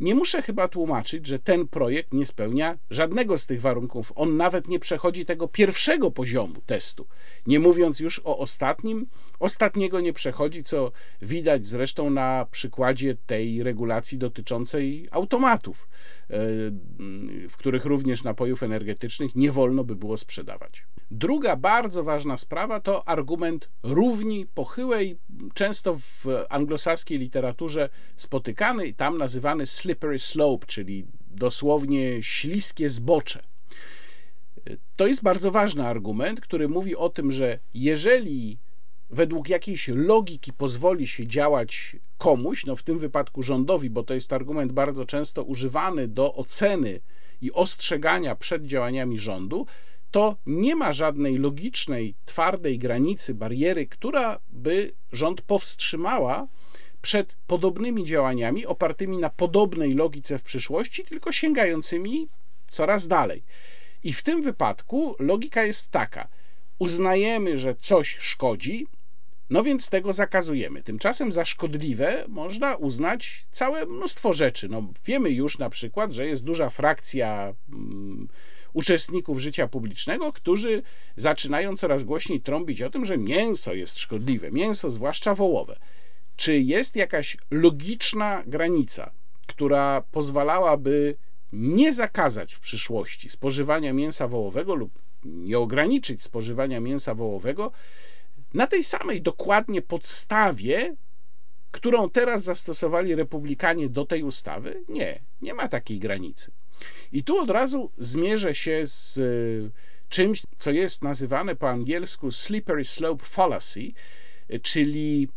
Nie 0.00 0.14
muszę 0.14 0.42
chyba 0.42 0.68
tłumaczyć, 0.68 1.26
że 1.26 1.38
ten 1.38 1.68
projekt 1.68 2.12
nie 2.12 2.26
spełnia 2.26 2.78
żadnego 2.90 3.38
z 3.38 3.46
tych 3.46 3.60
warunków. 3.60 4.12
On 4.16 4.36
nawet 4.36 4.68
nie 4.68 4.78
przechodzi 4.78 5.24
tego 5.24 5.48
pierwszego 5.48 6.10
poziomu 6.10 6.54
testu. 6.66 7.06
Nie 7.46 7.60
mówiąc 7.60 8.00
już 8.00 8.20
o 8.24 8.38
ostatnim, 8.38 9.06
ostatniego 9.40 10.00
nie 10.00 10.12
przechodzi, 10.12 10.64
co 10.64 10.92
widać 11.22 11.62
zresztą 11.62 12.10
na 12.10 12.46
przykładzie 12.50 13.16
tej 13.26 13.62
regulacji 13.62 14.18
dotyczącej 14.18 15.08
automatów, 15.10 15.88
e, 16.30 16.38
w 17.48 17.56
których 17.56 17.84
również 17.84 18.24
napojów 18.24 18.62
energetycznych 18.62 19.34
nie 19.34 19.52
wolno 19.52 19.84
by 19.84 19.96
było 19.96 20.16
sprzedawać. 20.16 20.84
Druga 21.10 21.56
bardzo 21.56 22.04
ważna 22.04 22.36
sprawa 22.36 22.80
to 22.80 23.08
argument 23.08 23.68
równi 23.82 24.46
pochyłej, 24.54 25.18
często 25.54 25.98
w 25.98 26.26
anglosaskiej 26.48 27.18
literaturze 27.18 27.88
spotykany 28.16 28.86
i 28.86 28.94
tam 28.94 29.18
nazywany 29.18 29.66
slippery 29.84 30.18
slope, 30.18 30.66
czyli 30.66 31.06
dosłownie 31.30 32.22
śliskie 32.22 32.90
zbocze. 32.90 33.42
To 34.96 35.06
jest 35.06 35.22
bardzo 35.22 35.50
ważny 35.50 35.86
argument, 35.86 36.40
który 36.40 36.68
mówi 36.68 36.96
o 36.96 37.08
tym, 37.08 37.32
że 37.32 37.58
jeżeli 37.74 38.58
według 39.10 39.48
jakiejś 39.48 39.88
logiki 39.88 40.52
pozwoli 40.52 41.06
się 41.06 41.26
działać 41.26 41.96
komuś, 42.18 42.66
no 42.66 42.76
w 42.76 42.82
tym 42.82 42.98
wypadku 42.98 43.42
rządowi, 43.42 43.90
bo 43.90 44.02
to 44.02 44.14
jest 44.14 44.32
argument 44.32 44.72
bardzo 44.72 45.04
często 45.04 45.42
używany 45.42 46.08
do 46.08 46.34
oceny 46.34 47.00
i 47.40 47.52
ostrzegania 47.52 48.36
przed 48.36 48.66
działaniami 48.66 49.18
rządu, 49.18 49.66
to 50.10 50.36
nie 50.46 50.76
ma 50.76 50.92
żadnej 50.92 51.38
logicznej, 51.38 52.14
twardej 52.24 52.78
granicy, 52.78 53.34
bariery, 53.34 53.86
która 53.86 54.40
by 54.50 54.92
rząd 55.12 55.42
powstrzymała 55.42 56.48
przed 57.04 57.34
podobnymi 57.46 58.04
działaniami 58.04 58.66
opartymi 58.66 59.18
na 59.18 59.30
podobnej 59.30 59.94
logice 59.94 60.38
w 60.38 60.42
przyszłości, 60.42 61.04
tylko 61.04 61.32
sięgającymi 61.32 62.28
coraz 62.68 63.08
dalej. 63.08 63.42
I 64.04 64.12
w 64.12 64.22
tym 64.22 64.42
wypadku 64.42 65.16
logika 65.18 65.62
jest 65.62 65.90
taka: 65.90 66.28
uznajemy, 66.78 67.58
że 67.58 67.74
coś 67.74 68.16
szkodzi, 68.20 68.86
no 69.50 69.62
więc 69.62 69.90
tego 69.90 70.12
zakazujemy. 70.12 70.82
Tymczasem 70.82 71.32
za 71.32 71.44
szkodliwe 71.44 72.24
można 72.28 72.76
uznać 72.76 73.46
całe 73.50 73.86
mnóstwo 73.86 74.32
rzeczy. 74.32 74.68
No, 74.68 74.92
wiemy 75.04 75.30
już 75.30 75.58
na 75.58 75.70
przykład, 75.70 76.12
że 76.12 76.26
jest 76.26 76.44
duża 76.44 76.70
frakcja. 76.70 77.54
Hmm, 77.70 78.28
uczestników 78.72 79.40
życia 79.40 79.68
publicznego, 79.68 80.32
którzy 80.32 80.82
zaczynają 81.16 81.76
coraz 81.76 82.04
głośniej 82.04 82.40
trąbić 82.40 82.82
o 82.82 82.90
tym, 82.90 83.04
że 83.04 83.18
mięso 83.18 83.74
jest 83.74 83.98
szkodliwe, 83.98 84.50
mięso 84.50 84.90
zwłaszcza 84.90 85.34
wołowe. 85.34 85.76
Czy 86.36 86.60
jest 86.60 86.96
jakaś 86.96 87.36
logiczna 87.50 88.42
granica, 88.46 89.10
która 89.46 90.02
pozwalałaby 90.10 91.16
nie 91.52 91.92
zakazać 91.92 92.54
w 92.54 92.60
przyszłości 92.60 93.30
spożywania 93.30 93.92
mięsa 93.92 94.28
wołowego 94.28 94.74
lub 94.74 94.98
nie 95.24 95.58
ograniczyć 95.58 96.22
spożywania 96.22 96.80
mięsa 96.80 97.14
wołowego 97.14 97.72
na 98.54 98.66
tej 98.66 98.84
samej 98.84 99.22
dokładnie 99.22 99.82
podstawie, 99.82 100.96
którą 101.70 102.10
teraz 102.10 102.44
zastosowali 102.44 103.14
republikanie 103.14 103.88
do 103.88 104.06
tej 104.06 104.22
ustawy? 104.22 104.84
Nie, 104.88 105.20
nie 105.42 105.54
ma 105.54 105.68
takiej 105.68 105.98
granicy. 105.98 106.50
I 107.12 107.22
tu 107.24 107.38
od 107.38 107.50
razu 107.50 107.90
zmierzę 107.98 108.54
się 108.54 108.82
z 108.86 109.18
e, 109.18 109.70
czymś, 110.08 110.42
co 110.56 110.70
jest 110.70 111.02
nazywane 111.02 111.56
po 111.56 111.70
angielsku 111.70 112.32
slippery 112.32 112.84
slope 112.84 113.24
fallacy, 113.24 113.92
czyli 114.62 115.28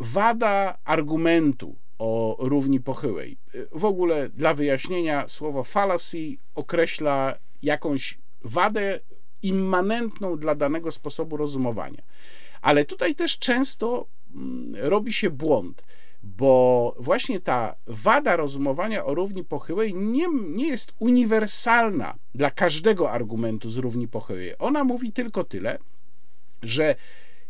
wada 0.00 0.78
argumentu 0.84 1.76
o 1.98 2.36
równi 2.38 2.80
pochyłej. 2.80 3.36
W 3.72 3.84
ogóle 3.84 4.28
dla 4.28 4.54
wyjaśnienia 4.54 5.28
słowo 5.28 5.64
fallacy 5.64 6.36
określa 6.54 7.34
jakąś 7.62 8.18
wadę 8.44 9.00
immanentną 9.42 10.36
dla 10.36 10.54
danego 10.54 10.90
sposobu 10.90 11.36
rozumowania. 11.36 12.02
Ale 12.62 12.84
tutaj 12.84 13.14
też 13.14 13.38
często 13.38 14.06
mm, 14.34 14.74
robi 14.76 15.12
się 15.12 15.30
błąd 15.30 15.82
bo 16.22 16.94
właśnie 16.98 17.40
ta 17.40 17.76
wada 17.86 18.36
rozumowania 18.36 19.04
o 19.04 19.14
równi 19.14 19.44
pochyłej 19.44 19.94
nie, 19.94 20.26
nie 20.46 20.68
jest 20.68 20.92
uniwersalna 20.98 22.14
dla 22.34 22.50
każdego 22.50 23.10
argumentu 23.10 23.70
z 23.70 23.76
równi 23.76 24.08
pochyłej. 24.08 24.52
Ona 24.58 24.84
mówi 24.84 25.12
tylko 25.12 25.44
tyle, 25.44 25.78
że 26.62 26.94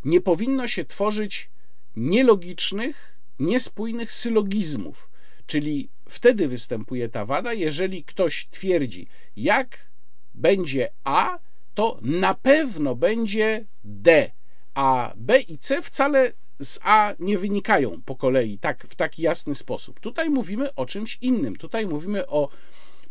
nie 0.05 0.21
powinno 0.21 0.67
się 0.67 0.85
tworzyć 0.85 1.49
nielogicznych, 1.97 3.17
niespójnych 3.39 4.11
sylogizmów. 4.11 5.09
Czyli 5.47 5.89
wtedy 6.09 6.47
występuje 6.47 7.09
ta 7.09 7.25
wada, 7.25 7.53
jeżeli 7.53 8.03
ktoś 8.03 8.47
twierdzi, 8.51 9.07
jak 9.35 9.89
będzie 10.33 10.89
A, 11.03 11.39
to 11.73 11.99
na 12.01 12.33
pewno 12.33 12.95
będzie 12.95 13.65
D, 13.83 14.31
a 14.73 15.13
B 15.15 15.39
i 15.39 15.57
C 15.57 15.81
wcale 15.81 16.33
z 16.59 16.79
A 16.83 17.13
nie 17.19 17.37
wynikają 17.37 18.01
po 18.05 18.15
kolei 18.15 18.57
tak, 18.57 18.87
w 18.89 18.95
taki 18.95 19.21
jasny 19.21 19.55
sposób. 19.55 19.99
Tutaj 19.99 20.29
mówimy 20.29 20.75
o 20.75 20.85
czymś 20.85 21.17
innym. 21.21 21.55
Tutaj 21.55 21.87
mówimy 21.87 22.27
o 22.27 22.49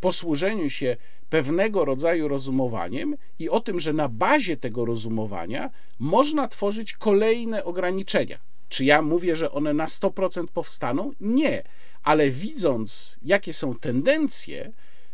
posłużeniu 0.00 0.70
się 0.70 0.96
pewnego 1.30 1.84
rodzaju 1.84 2.28
rozumowaniem 2.28 3.16
i 3.38 3.48
o 3.48 3.60
tym, 3.60 3.80
że 3.80 3.92
na 3.92 4.08
bazie 4.08 4.56
tego 4.56 4.84
rozumowania 4.84 5.70
można 5.98 6.48
tworzyć 6.48 6.92
kolejne 6.92 7.64
ograniczenia. 7.64 8.38
Czy 8.68 8.84
ja 8.84 9.02
mówię, 9.02 9.36
że 9.36 9.50
one 9.52 9.74
na 9.74 9.86
100% 9.86 10.46
powstaną? 10.46 11.12
Nie, 11.20 11.62
ale 12.02 12.30
widząc, 12.30 13.18
jakie 13.22 13.52
są 13.52 13.74
tendencje 13.74 14.72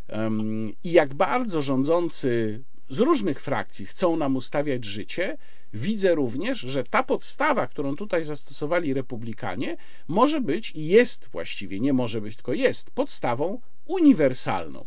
um, 0.09 0.73
i 0.83 0.91
jak 0.91 1.13
bardzo 1.13 1.61
rządzący 1.61 2.63
z 2.89 2.99
różnych 2.99 3.41
frakcji 3.41 3.85
chcą 3.85 4.15
nam 4.15 4.35
ustawiać 4.35 4.85
życie, 4.85 5.37
widzę 5.73 6.15
również, 6.15 6.59
że 6.59 6.83
ta 6.83 7.03
podstawa, 7.03 7.67
którą 7.67 7.95
tutaj 7.95 8.23
zastosowali 8.23 8.93
republikanie, 8.93 9.77
może 10.07 10.41
być 10.41 10.71
i 10.71 10.87
jest 10.87 11.29
właściwie, 11.31 11.79
nie 11.79 11.93
może 11.93 12.21
być, 12.21 12.35
tylko 12.35 12.53
jest 12.53 12.91
podstawą 12.91 13.61
uniwersalną. 13.85 14.85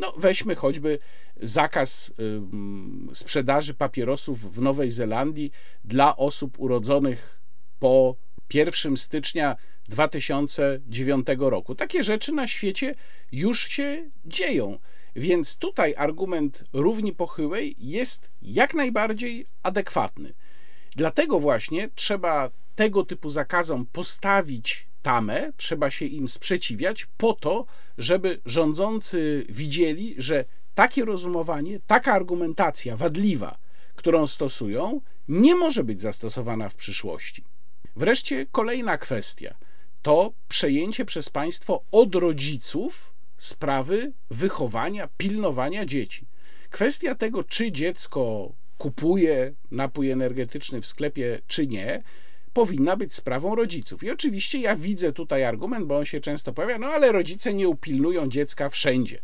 No, 0.00 0.14
weźmy 0.18 0.54
choćby 0.54 0.98
zakaz 1.36 2.12
sprzedaży 3.12 3.74
papierosów 3.74 4.54
w 4.54 4.60
Nowej 4.60 4.90
Zelandii 4.90 5.50
dla 5.84 6.16
osób 6.16 6.60
urodzonych 6.60 7.37
po 7.78 8.16
1 8.54 8.96
stycznia 8.96 9.56
2009 9.88 11.26
roku. 11.38 11.74
Takie 11.74 12.04
rzeczy 12.04 12.32
na 12.32 12.48
świecie 12.48 12.94
już 13.32 13.68
się 13.68 14.10
dzieją. 14.24 14.78
Więc 15.16 15.56
tutaj 15.56 15.94
argument 15.96 16.64
równi 16.72 17.12
pochyłej 17.12 17.74
jest 17.78 18.30
jak 18.42 18.74
najbardziej 18.74 19.46
adekwatny. 19.62 20.34
Dlatego 20.96 21.40
właśnie 21.40 21.88
trzeba 21.94 22.50
tego 22.74 23.04
typu 23.04 23.30
zakazom 23.30 23.86
postawić 23.86 24.86
tamę, 25.02 25.52
trzeba 25.56 25.90
się 25.90 26.04
im 26.04 26.28
sprzeciwiać 26.28 27.06
po 27.16 27.32
to, 27.32 27.66
żeby 27.98 28.40
rządzący 28.46 29.46
widzieli, 29.48 30.14
że 30.18 30.44
takie 30.74 31.04
rozumowanie, 31.04 31.80
taka 31.86 32.12
argumentacja 32.12 32.96
wadliwa, 32.96 33.58
którą 33.94 34.26
stosują, 34.26 35.00
nie 35.28 35.54
może 35.54 35.84
być 35.84 36.00
zastosowana 36.00 36.68
w 36.68 36.74
przyszłości. 36.74 37.44
Wreszcie 37.98 38.46
kolejna 38.46 38.98
kwestia 38.98 39.54
to 40.02 40.32
przejęcie 40.48 41.04
przez 41.04 41.30
państwo 41.30 41.82
od 41.90 42.14
rodziców 42.14 43.14
sprawy 43.36 44.12
wychowania, 44.30 45.08
pilnowania 45.16 45.86
dzieci. 45.86 46.26
Kwestia 46.70 47.14
tego, 47.14 47.44
czy 47.44 47.72
dziecko 47.72 48.52
kupuje 48.76 49.54
napój 49.70 50.10
energetyczny 50.10 50.80
w 50.80 50.86
sklepie, 50.86 51.40
czy 51.46 51.66
nie, 51.66 52.02
powinna 52.52 52.96
być 52.96 53.14
sprawą 53.14 53.54
rodziców. 53.54 54.04
I 54.04 54.10
oczywiście 54.10 54.58
ja 54.60 54.76
widzę 54.76 55.12
tutaj 55.12 55.44
argument, 55.44 55.86
bo 55.86 55.98
on 55.98 56.04
się 56.04 56.20
często 56.20 56.52
pojawia, 56.52 56.78
no 56.78 56.86
ale 56.86 57.12
rodzice 57.12 57.54
nie 57.54 57.68
upilnują 57.68 58.28
dziecka 58.28 58.70
wszędzie. 58.70 59.18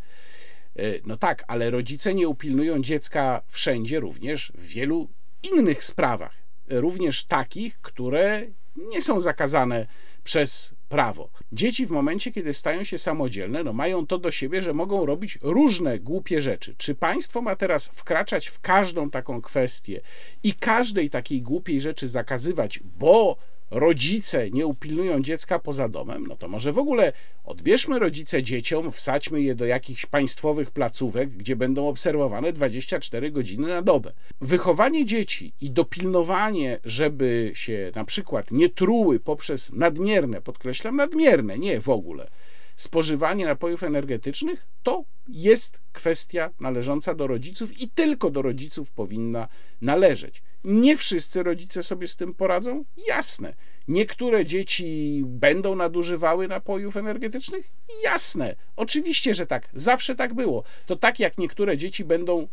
E, 0.77 0.83
no 1.05 1.17
tak, 1.17 1.45
ale 1.49 1.71
rodzice 1.71 2.15
nie 2.15 2.29
upilnują 2.29 2.83
dziecka 2.83 3.43
wszędzie, 3.49 4.01
również 4.01 4.53
w 4.55 4.67
wielu 4.67 5.09
innych 5.53 5.85
sprawach, 5.85 6.35
również 6.69 7.25
takich, 7.25 7.81
które 7.81 8.47
nie 8.77 9.03
są 9.03 9.21
zakazane 9.21 9.87
przez 10.25 10.75
prawo. 10.89 11.31
Dzieci 11.53 11.87
w 11.87 11.91
momencie, 11.91 12.33
kiedy 12.33 12.55
stają 12.55 12.85
się 12.85 12.99
samodzielne, 12.99 13.65
no 13.65 13.73
mają 13.73 14.07
to 14.07 14.19
do 14.19 14.31
siebie, 14.31 14.63
że 14.63 14.73
mogą 14.73 15.07
robić 15.07 15.39
różne 15.43 15.99
głupie 15.99 16.43
rzeczy. 16.43 16.75
Czy 16.79 16.95
państwo 16.95 17.43
ma 17.43 17.57
teraz 17.57 17.87
wkraczać 17.87 18.49
w 18.49 18.61
każdą 18.61 19.11
taką 19.11 19.43
kwestię 19.43 20.01
i 20.43 20.55
każdej 20.55 21.11
takiej 21.11 21.43
głupiej 21.43 21.81
rzeczy 21.81 22.09
zakazywać, 22.09 22.81
bo 22.99 23.37
rodzice 23.71 24.51
nie 24.51 24.67
upilnują 24.67 25.23
dziecka 25.23 25.59
poza 25.59 25.89
domem, 25.89 26.27
no 26.27 26.37
to 26.37 26.49
może 26.49 26.73
w 26.73 26.79
ogóle 26.79 27.13
odbierzmy 27.45 27.99
rodzice 27.99 28.43
dzieciom, 28.43 28.93
wsadźmy 28.93 29.43
je 29.43 29.55
do 29.55 29.67
jakichś 29.67 30.07
państwowych 30.07 30.71
placówek, 30.71 31.31
gdzie 31.31 31.57
będą 31.57 31.89
obserwowane 31.89 32.53
24 32.53 33.31
godziny 33.31 33.69
na 33.69 33.83
dobę. 33.83 34.13
Wychowanie 34.41 35.07
dzieci 35.07 35.53
i 35.61 35.71
dopilnowanie, 35.71 36.79
żeby 36.85 37.53
się 37.55 37.93
na 37.95 38.05
przykład 38.05 38.51
nie 38.51 38.69
truły 38.69 39.21
poprzez 39.21 39.73
nadmierne, 39.73 40.41
podkreślam 40.41 40.97
nadmierne, 40.97 41.59
nie 41.59 41.81
w 41.81 41.89
ogóle, 41.89 42.31
spożywanie 42.77 43.45
napojów 43.45 43.83
energetycznych, 43.83 44.67
to 44.83 45.05
jest 45.29 45.81
kwestia 45.93 46.51
należąca 46.61 47.15
do 47.15 47.27
rodziców 47.27 47.81
i 47.81 47.89
tylko 47.89 48.31
do 48.31 48.43
rodziców 48.43 48.93
powinna 48.93 49.49
należeć. 49.81 50.43
Nie 50.65 50.97
wszyscy 50.97 51.43
rodzice 51.43 51.83
sobie 51.83 52.09
z 52.09 52.17
tym 52.17 52.35
poradzą? 52.35 52.85
Jasne. 53.09 53.55
Niektóre 53.89 54.47
dzieci 54.47 55.23
będą 55.27 55.77
nadużywały 55.77 56.49
napojów 56.49 56.97
energetycznych? 56.97 57.71
Jasne. 58.05 58.55
Oczywiście, 58.77 59.35
że 59.35 59.47
tak. 59.47 59.69
Zawsze 59.75 60.15
tak 60.15 60.35
było. 60.35 60.63
To 60.87 60.97
tak 60.97 61.21
jak 61.21 61.39
niektóre 61.39 61.77
dzieci 61.77 62.05
będą 62.05 62.49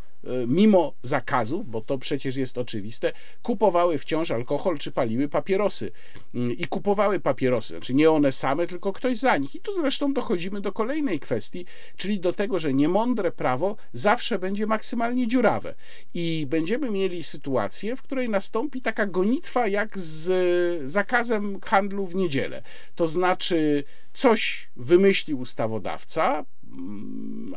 mimo 0.47 0.93
zakazów, 1.01 1.69
bo 1.69 1.81
to 1.81 1.97
przecież 1.97 2.35
jest 2.35 2.57
oczywiste, 2.57 3.11
kupowały 3.41 3.97
wciąż 3.97 4.31
alkohol 4.31 4.77
czy 4.77 4.91
paliły 4.91 5.27
papierosy. 5.27 5.91
Mm, 6.35 6.51
I 6.51 6.65
kupowały 6.65 7.19
papierosy, 7.19 7.67
znaczy 7.67 7.93
nie 7.93 8.11
one 8.11 8.31
same, 8.31 8.67
tylko 8.67 8.93
ktoś 8.93 9.17
za 9.17 9.37
nich. 9.37 9.55
I 9.55 9.59
tu 9.59 9.73
zresztą 9.73 10.13
dochodzimy 10.13 10.61
do 10.61 10.71
kolejnej 10.71 11.19
kwestii, 11.19 11.65
czyli 11.97 12.19
do 12.19 12.33
tego, 12.33 12.59
że 12.59 12.73
niemądre 12.73 13.31
prawo 13.31 13.75
zawsze 13.93 14.39
będzie 14.39 14.67
maksymalnie 14.67 15.27
dziurawe. 15.27 15.75
I 16.13 16.45
będziemy 16.49 16.91
mieli 16.91 17.23
sytuację, 17.23 17.95
w 17.95 18.01
której 18.01 18.29
nastąpi 18.29 18.81
taka 18.81 19.05
gonitwa 19.05 19.67
jak 19.67 19.99
z 19.99 20.91
zakazem 20.91 21.59
handlu 21.59 22.07
w 22.07 22.15
niedzielę. 22.15 22.63
To 22.95 23.07
znaczy, 23.07 23.83
coś 24.13 24.69
wymyślił 24.75 25.39
ustawodawca, 25.39 26.45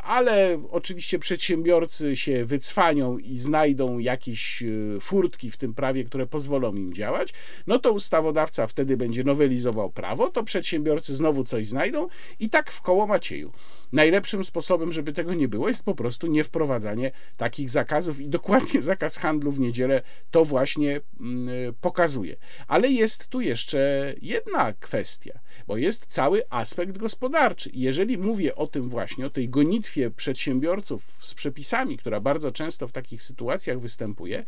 ale 0.03 0.63
oczywiście 0.71 1.19
przedsiębiorcy 1.19 2.17
się 2.17 2.45
wycwanią 2.45 3.19
i 3.19 3.39
znajdą 3.39 3.99
jakieś 3.99 4.63
e, 4.63 5.01
furtki 5.01 5.51
w 5.51 5.57
tym 5.57 5.75
prawie, 5.75 6.05
które 6.05 6.27
pozwolą 6.27 6.75
im 6.75 6.95
działać, 6.95 7.33
no 7.67 7.79
to 7.79 7.93
ustawodawca 7.93 8.67
wtedy 8.67 8.97
będzie 8.97 9.25
nowelizował 9.25 9.91
prawo, 9.91 10.31
to 10.31 10.45
przedsiębiorcy 10.45 11.15
znowu 11.15 11.45
coś 11.45 11.69
znajdą 11.69 12.09
i 12.41 12.51
tak 12.51 12.71
w 12.71 12.81
koło 12.81 13.07
Macieju. 13.07 13.53
Najlepszym 13.95 14.45
sposobem, 14.45 14.93
żeby 14.93 15.13
tego 15.13 15.35
nie 15.35 15.49
było, 15.49 15.69
jest 15.69 15.85
po 15.85 15.95
prostu 15.95 16.27
nie 16.27 16.45
wprowadzanie 16.45 17.11
takich 17.37 17.71
zakazów 17.71 18.21
i 18.21 18.29
dokładnie 18.29 18.83
zakaz 18.93 19.17
handlu 19.17 19.53
w 19.53 19.61
niedzielę 19.61 20.03
to 20.31 20.45
właśnie 20.45 21.01
mm, 21.21 21.49
e, 21.49 21.73
pokazuje. 21.73 22.37
Ale 22.67 22.91
jest 22.91 23.29
tu 23.29 23.41
jeszcze 23.41 24.15
jedna 24.23 24.73
kwestia, 24.73 25.39
bo 25.67 25.77
jest 25.77 26.07
cały 26.07 26.43
aspekt 26.51 26.99
gospodarczy. 26.99 27.71
Jeżeli 27.75 28.19
mówię 28.19 28.55
o 28.55 28.67
tym 28.67 28.89
właśnie, 28.89 29.27
o 29.27 29.31
tej 29.31 29.49
gonitwie 29.49 30.11
przedsiębiorców 30.11 31.03
z 31.23 31.35
przepisami, 31.35 31.97
która 31.97 32.21
bardzo 32.21 32.53
często 32.53 32.89
w 32.89 32.93
takich 32.93 33.23
sytuacjach 33.23 33.81
występuje, 33.81 34.45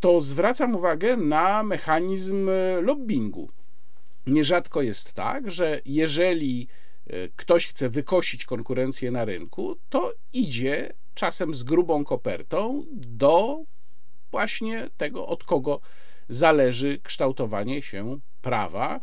to 0.00 0.20
zwracam 0.20 0.74
uwagę 0.74 1.16
na 1.16 1.62
mechanizm 1.62 2.48
e, 2.48 2.80
lobbingu. 2.80 3.50
Nierzadko 4.26 4.82
jest 4.82 5.12
tak, 5.12 5.50
że 5.50 5.80
jeżeli 5.84 6.68
ktoś 7.36 7.66
chce 7.66 7.88
wykosić 7.88 8.44
konkurencję 8.44 9.10
na 9.10 9.24
rynku, 9.24 9.76
to 9.88 10.12
idzie 10.32 10.92
czasem 11.14 11.54
z 11.54 11.62
grubą 11.62 12.04
kopertą 12.04 12.84
do 12.92 13.58
właśnie 14.30 14.88
tego, 14.96 15.26
od 15.26 15.44
kogo 15.44 15.80
zależy 16.28 16.98
kształtowanie 17.02 17.82
się 17.82 18.18
prawa 18.42 19.00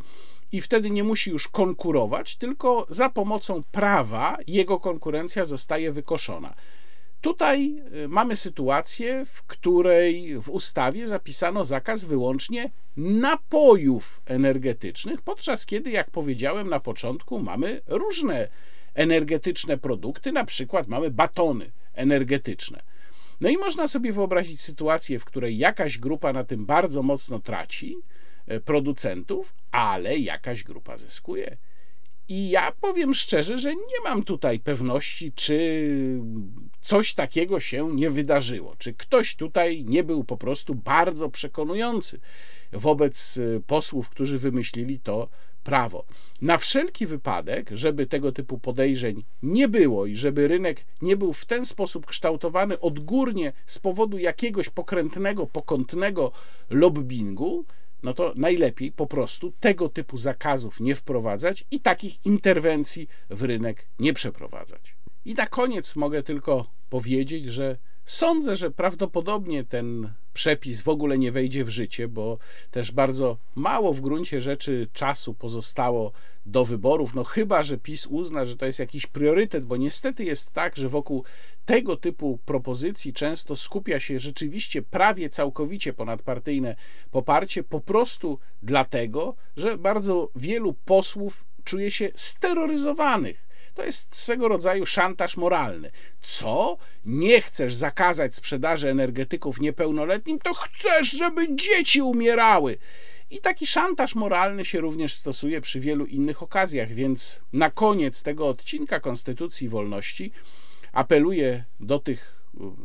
i 0.52 0.62
wtedy 0.62 0.90
nie 0.90 1.04
musi 1.04 1.30
już 1.30 1.48
konkurować, 1.48 2.36
tylko 2.36 2.86
za 2.90 3.10
pomocą 3.10 3.64
prawa 3.72 4.38
jego 4.48 4.80
konkurencja 4.80 5.46
zostaje 5.46 5.92
wykoszona. 5.92 6.56
Tutaj 7.28 7.82
y, 8.04 8.08
mamy 8.08 8.36
sytuację, 8.36 9.26
w 9.26 9.44
której 9.44 10.42
w 10.42 10.50
ustawie 10.50 11.08
zapisano 11.08 11.66
zakaz 11.66 12.06
wyłącznie 12.06 12.70
napojów 12.98 14.22
energetycznych, 14.26 15.22
podczas 15.22 15.66
kiedy, 15.66 15.92
jak 15.92 16.12
powiedziałem 16.12 16.70
na 16.70 16.80
początku, 16.80 17.40
mamy 17.40 17.82
różne 17.88 18.48
energetyczne 18.94 19.78
produkty, 19.78 20.32
na 20.32 20.46
przykład 20.46 20.88
mamy 20.88 21.12
batony 21.12 21.72
energetyczne. 21.94 22.82
No 23.42 23.50
i 23.50 23.58
można 23.58 23.88
sobie 23.88 24.14
wyobrazić 24.14 24.62
sytuację, 24.62 25.20
w 25.20 25.26
której 25.26 25.58
jakaś 25.58 25.98
grupa 25.98 26.34
na 26.34 26.44
tym 26.44 26.66
bardzo 26.66 27.04
mocno 27.04 27.40
traci, 27.40 27.98
E, 28.48 28.60
producentów, 28.60 29.54
ale 29.72 30.18
jakaś 30.18 30.64
grupa 30.64 30.98
zyskuje. 30.98 31.58
I 32.30 32.50
ja 32.50 32.72
powiem 32.82 33.14
szczerze, 33.14 33.60
że 33.60 33.76
nie 33.76 34.02
mam 34.04 34.24
tutaj 34.24 34.60
pewności, 34.60 35.32
czy 35.36 35.90
coś 36.82 37.14
takiego 37.14 37.60
się 37.60 37.96
nie 37.96 38.10
wydarzyło, 38.10 38.76
czy 38.78 38.94
ktoś 38.94 39.36
tutaj 39.36 39.84
nie 39.84 40.04
był 40.04 40.24
po 40.24 40.38
prostu 40.38 40.76
bardzo 40.76 41.30
przekonujący 41.30 42.20
wobec 42.72 43.38
e, 43.38 43.60
posłów, 43.60 44.10
którzy 44.10 44.38
wymyślili 44.38 45.00
to 45.00 45.30
prawo. 45.64 46.06
Na 46.42 46.58
wszelki 46.58 47.08
wypadek, 47.08 47.70
żeby 47.74 48.06
tego 48.06 48.32
typu 48.32 48.60
podejrzeń 48.60 49.24
nie 49.44 49.68
było 49.68 50.06
i 50.06 50.16
żeby 50.16 50.48
rynek 50.48 50.86
nie 51.02 51.18
był 51.18 51.34
w 51.34 51.46
ten 51.46 51.66
sposób 51.66 52.06
kształtowany 52.06 52.80
odgórnie 52.80 53.54
z 53.66 53.80
powodu 53.80 54.18
jakiegoś 54.18 54.70
pokrętnego, 54.70 55.48
pokątnego 55.48 56.32
lobbingu, 56.70 57.66
no 58.04 58.14
to 58.14 58.34
najlepiej 58.36 58.92
po 58.92 59.08
prostu 59.08 59.54
tego 59.60 59.90
typu 59.90 60.18
zakazów 60.18 60.80
nie 60.80 60.96
wprowadzać 60.96 61.66
i 61.72 61.80
takich 61.80 62.26
interwencji 62.26 63.08
w 63.30 63.44
rynek 63.44 63.88
nie 64.00 64.14
przeprowadzać. 64.14 64.96
I 65.26 65.34
na 65.34 65.48
koniec 65.48 65.96
mogę 65.96 66.24
tylko 66.24 66.66
powiedzieć, 66.90 67.46
że 67.46 67.78
Sądzę, 68.08 68.56
że 68.56 68.72
prawdopodobnie 68.72 69.64
ten 69.64 70.14
przepis 70.34 70.82
w 70.82 70.90
ogóle 70.90 71.18
nie 71.18 71.32
wejdzie 71.32 71.64
w 71.64 71.70
życie, 71.70 72.08
bo 72.08 72.38
też 72.72 72.92
bardzo 72.92 73.38
mało 73.56 73.94
w 73.94 74.02
gruncie 74.02 74.42
rzeczy 74.42 74.88
czasu 74.94 75.34
pozostało 75.34 76.12
do 76.46 76.66
wyborów. 76.66 77.14
No 77.14 77.24
chyba, 77.24 77.64
że 77.64 77.78
PiS 77.78 78.06
uzna, 78.06 78.46
że 78.46 78.56
to 78.56 78.66
jest 78.66 78.80
jakiś 78.80 79.08
priorytet, 79.08 79.66
bo 79.66 79.78
niestety 79.78 80.24
jest 80.24 80.52
tak, 80.52 80.76
że 80.76 80.90
wokół 80.90 81.24
tego 81.66 81.96
typu 81.96 82.40
propozycji 82.46 83.14
często 83.14 83.56
skupia 83.56 84.00
się 84.00 84.20
rzeczywiście 84.20 84.82
prawie 84.82 85.30
całkowicie 85.30 85.94
ponadpartyjne 85.94 86.76
poparcie, 87.12 87.64
po 87.64 87.80
prostu 87.82 88.40
dlatego, 88.64 89.36
że 89.58 89.78
bardzo 89.78 90.30
wielu 90.36 90.74
posłów 90.74 91.46
czuje 91.64 91.92
się 91.92 92.10
steroryzowanych 92.16 93.47
to 93.78 93.86
jest 93.86 94.16
swego 94.16 94.48
rodzaju 94.48 94.86
szantaż 94.86 95.38
moralny. 95.38 95.92
Co? 96.22 96.78
Nie 97.06 97.42
chcesz 97.42 97.76
zakazać 97.76 98.36
sprzedaży 98.36 98.90
energetyków 98.90 99.60
niepełnoletnim, 99.60 100.40
to 100.40 100.54
chcesz, 100.54 101.10
żeby 101.10 101.56
dzieci 101.56 102.02
umierały. 102.02 102.78
I 103.30 103.40
taki 103.40 103.68
szantaż 103.68 104.16
moralny 104.16 104.66
się 104.66 104.82
również 104.82 105.14
stosuje 105.14 105.62
przy 105.62 105.80
wielu 105.80 106.06
innych 106.06 106.44
okazjach, 106.44 106.92
więc 106.92 107.42
na 107.54 107.70
koniec 107.70 108.24
tego 108.24 108.48
odcinka 108.48 109.00
Konstytucji 109.00 109.70
Wolności 109.70 110.32
apeluję 110.94 111.64
do 111.80 112.00
tych 112.00 112.37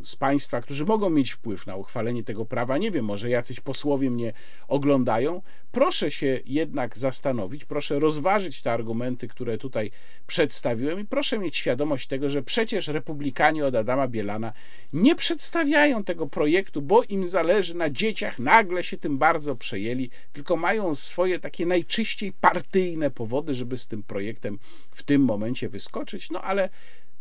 z 0.05 0.17
Państwa, 0.17 0.61
którzy 0.61 0.85
mogą 0.85 1.11
mieć 1.11 1.31
wpływ 1.31 1.67
na 1.67 1.77
uchwalenie 1.77 2.25
tego 2.25 2.45
prawa, 2.45 2.79
nie 2.79 2.91
wiem, 2.91 3.05
może 3.05 3.31
jacyś 3.31 3.61
posłowie 3.61 4.11
mnie 4.11 4.33
oglądają, 4.69 5.43
proszę 5.73 6.11
się 6.11 6.41
jednak 6.47 6.99
zastanowić, 6.99 7.65
proszę 7.65 7.99
rozważyć 7.99 8.63
te 8.63 8.73
argumenty, 8.73 9.29
które 9.29 9.59
tutaj 9.59 9.91
przedstawiłem 10.27 11.01
i 11.01 11.05
proszę 11.05 11.39
mieć 11.39 11.57
świadomość 11.57 12.07
tego, 12.07 12.31
że 12.31 12.43
przecież 12.43 12.89
republikanie 12.89 13.67
od 13.67 13.75
Adama 13.75 14.09
Bielana 14.09 14.53
nie 14.93 15.15
przedstawiają 15.15 16.05
tego 16.05 16.27
projektu, 16.27 16.83
bo 16.83 17.03
im 17.03 17.27
zależy 17.27 17.75
na 17.77 17.91
dzieciach, 17.91 18.39
nagle 18.39 18.85
się 18.85 18.99
tym 18.99 19.19
bardzo 19.19 19.57
przejęli, 19.57 20.11
tylko 20.33 20.57
mają 20.57 20.95
swoje 20.95 21.39
takie 21.39 21.67
najczyściej 21.67 22.33
partyjne 22.33 23.11
powody, 23.11 23.55
żeby 23.55 23.79
z 23.79 23.87
tym 23.87 24.03
projektem 24.03 24.59
w 24.91 25.03
tym 25.03 25.23
momencie 25.23 25.69
wyskoczyć, 25.69 26.31
no 26.31 26.43
ale 26.43 26.69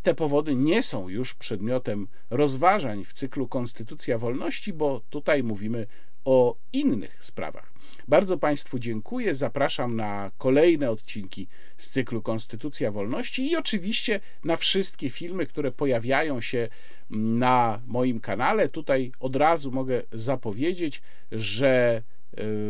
te 0.03 0.13
powody 0.13 0.55
nie 0.55 0.83
są 0.83 1.09
już 1.09 1.33
przedmiotem 1.33 2.07
rozważań 2.29 3.05
w 3.05 3.13
cyklu 3.13 3.47
Konstytucja 3.47 4.17
Wolności, 4.17 4.73
bo 4.73 5.01
tutaj 5.09 5.43
mówimy 5.43 5.87
o 6.25 6.55
innych 6.73 7.23
sprawach. 7.23 7.71
Bardzo 8.07 8.37
Państwu 8.37 8.79
dziękuję. 8.79 9.35
Zapraszam 9.35 9.95
na 9.95 10.31
kolejne 10.37 10.91
odcinki 10.91 11.47
z 11.77 11.89
cyklu 11.89 12.21
Konstytucja 12.21 12.91
Wolności 12.91 13.51
i 13.51 13.55
oczywiście 13.55 14.19
na 14.43 14.55
wszystkie 14.55 15.09
filmy, 15.09 15.45
które 15.45 15.71
pojawiają 15.71 16.41
się 16.41 16.69
na 17.09 17.81
moim 17.87 18.19
kanale. 18.19 18.69
Tutaj 18.69 19.11
od 19.19 19.35
razu 19.35 19.71
mogę 19.71 20.01
zapowiedzieć, 20.11 21.01
że 21.31 22.03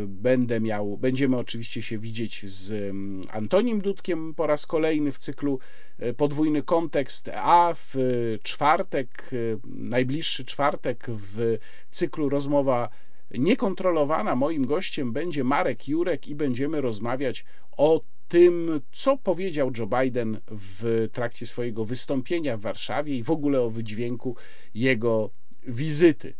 będę 0.07 0.61
miał, 0.61 0.97
będziemy 0.97 1.37
oczywiście 1.37 1.81
się 1.81 1.99
widzieć 1.99 2.49
z 2.49 2.71
mm, 2.71 3.27
Antonim 3.31 3.81
Dudkiem 3.81 4.33
po 4.33 4.47
raz 4.47 4.65
kolejny 4.65 5.11
w 5.11 5.17
cyklu 5.17 5.59
y, 6.03 6.13
Podwójny 6.13 6.63
Kontekst, 6.63 7.29
a 7.33 7.73
w 7.75 7.95
czwartek, 8.43 9.29
y, 9.33 9.57
najbliższy 9.65 10.45
czwartek 10.45 11.07
w 11.09 11.57
cyklu 11.89 12.29
Rozmowa 12.29 12.89
Niekontrolowana 13.37 14.35
moim 14.35 14.65
gościem 14.65 15.13
będzie 15.13 15.43
Marek 15.43 15.87
Jurek 15.87 16.27
i 16.27 16.35
będziemy 16.35 16.81
rozmawiać 16.81 17.45
o 17.77 18.01
tym, 18.27 18.81
co 18.91 19.17
powiedział 19.17 19.71
Joe 19.77 19.87
Biden 20.01 20.39
w 20.47 21.07
trakcie 21.11 21.45
swojego 21.45 21.85
wystąpienia 21.85 22.57
w 22.57 22.61
Warszawie 22.61 23.17
i 23.17 23.23
w 23.23 23.31
ogóle 23.31 23.61
o 23.61 23.69
wydźwięku 23.69 24.35
jego 24.73 25.29
wizyty. 25.67 26.33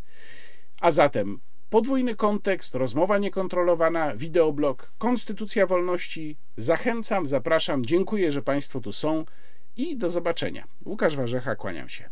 A 0.80 0.92
zatem 0.92 1.40
Podwójny 1.72 2.16
kontekst, 2.16 2.76
rozmowa 2.76 3.18
niekontrolowana, 3.18 4.16
wideoblog, 4.16 4.92
Konstytucja 4.98 5.68
Wolności. 5.68 6.38
Zachęcam, 6.58 7.28
zapraszam, 7.28 7.86
dziękuję, 7.86 8.32
że 8.32 8.42
Państwo 8.42 8.80
tu 8.80 8.94
są 8.94 9.26
i 9.78 9.98
do 9.98 10.10
zobaczenia. 10.10 10.64
Łukasz 10.86 11.18
Warzecha, 11.18 11.56
kłaniam 11.56 11.90
się. 11.90 12.10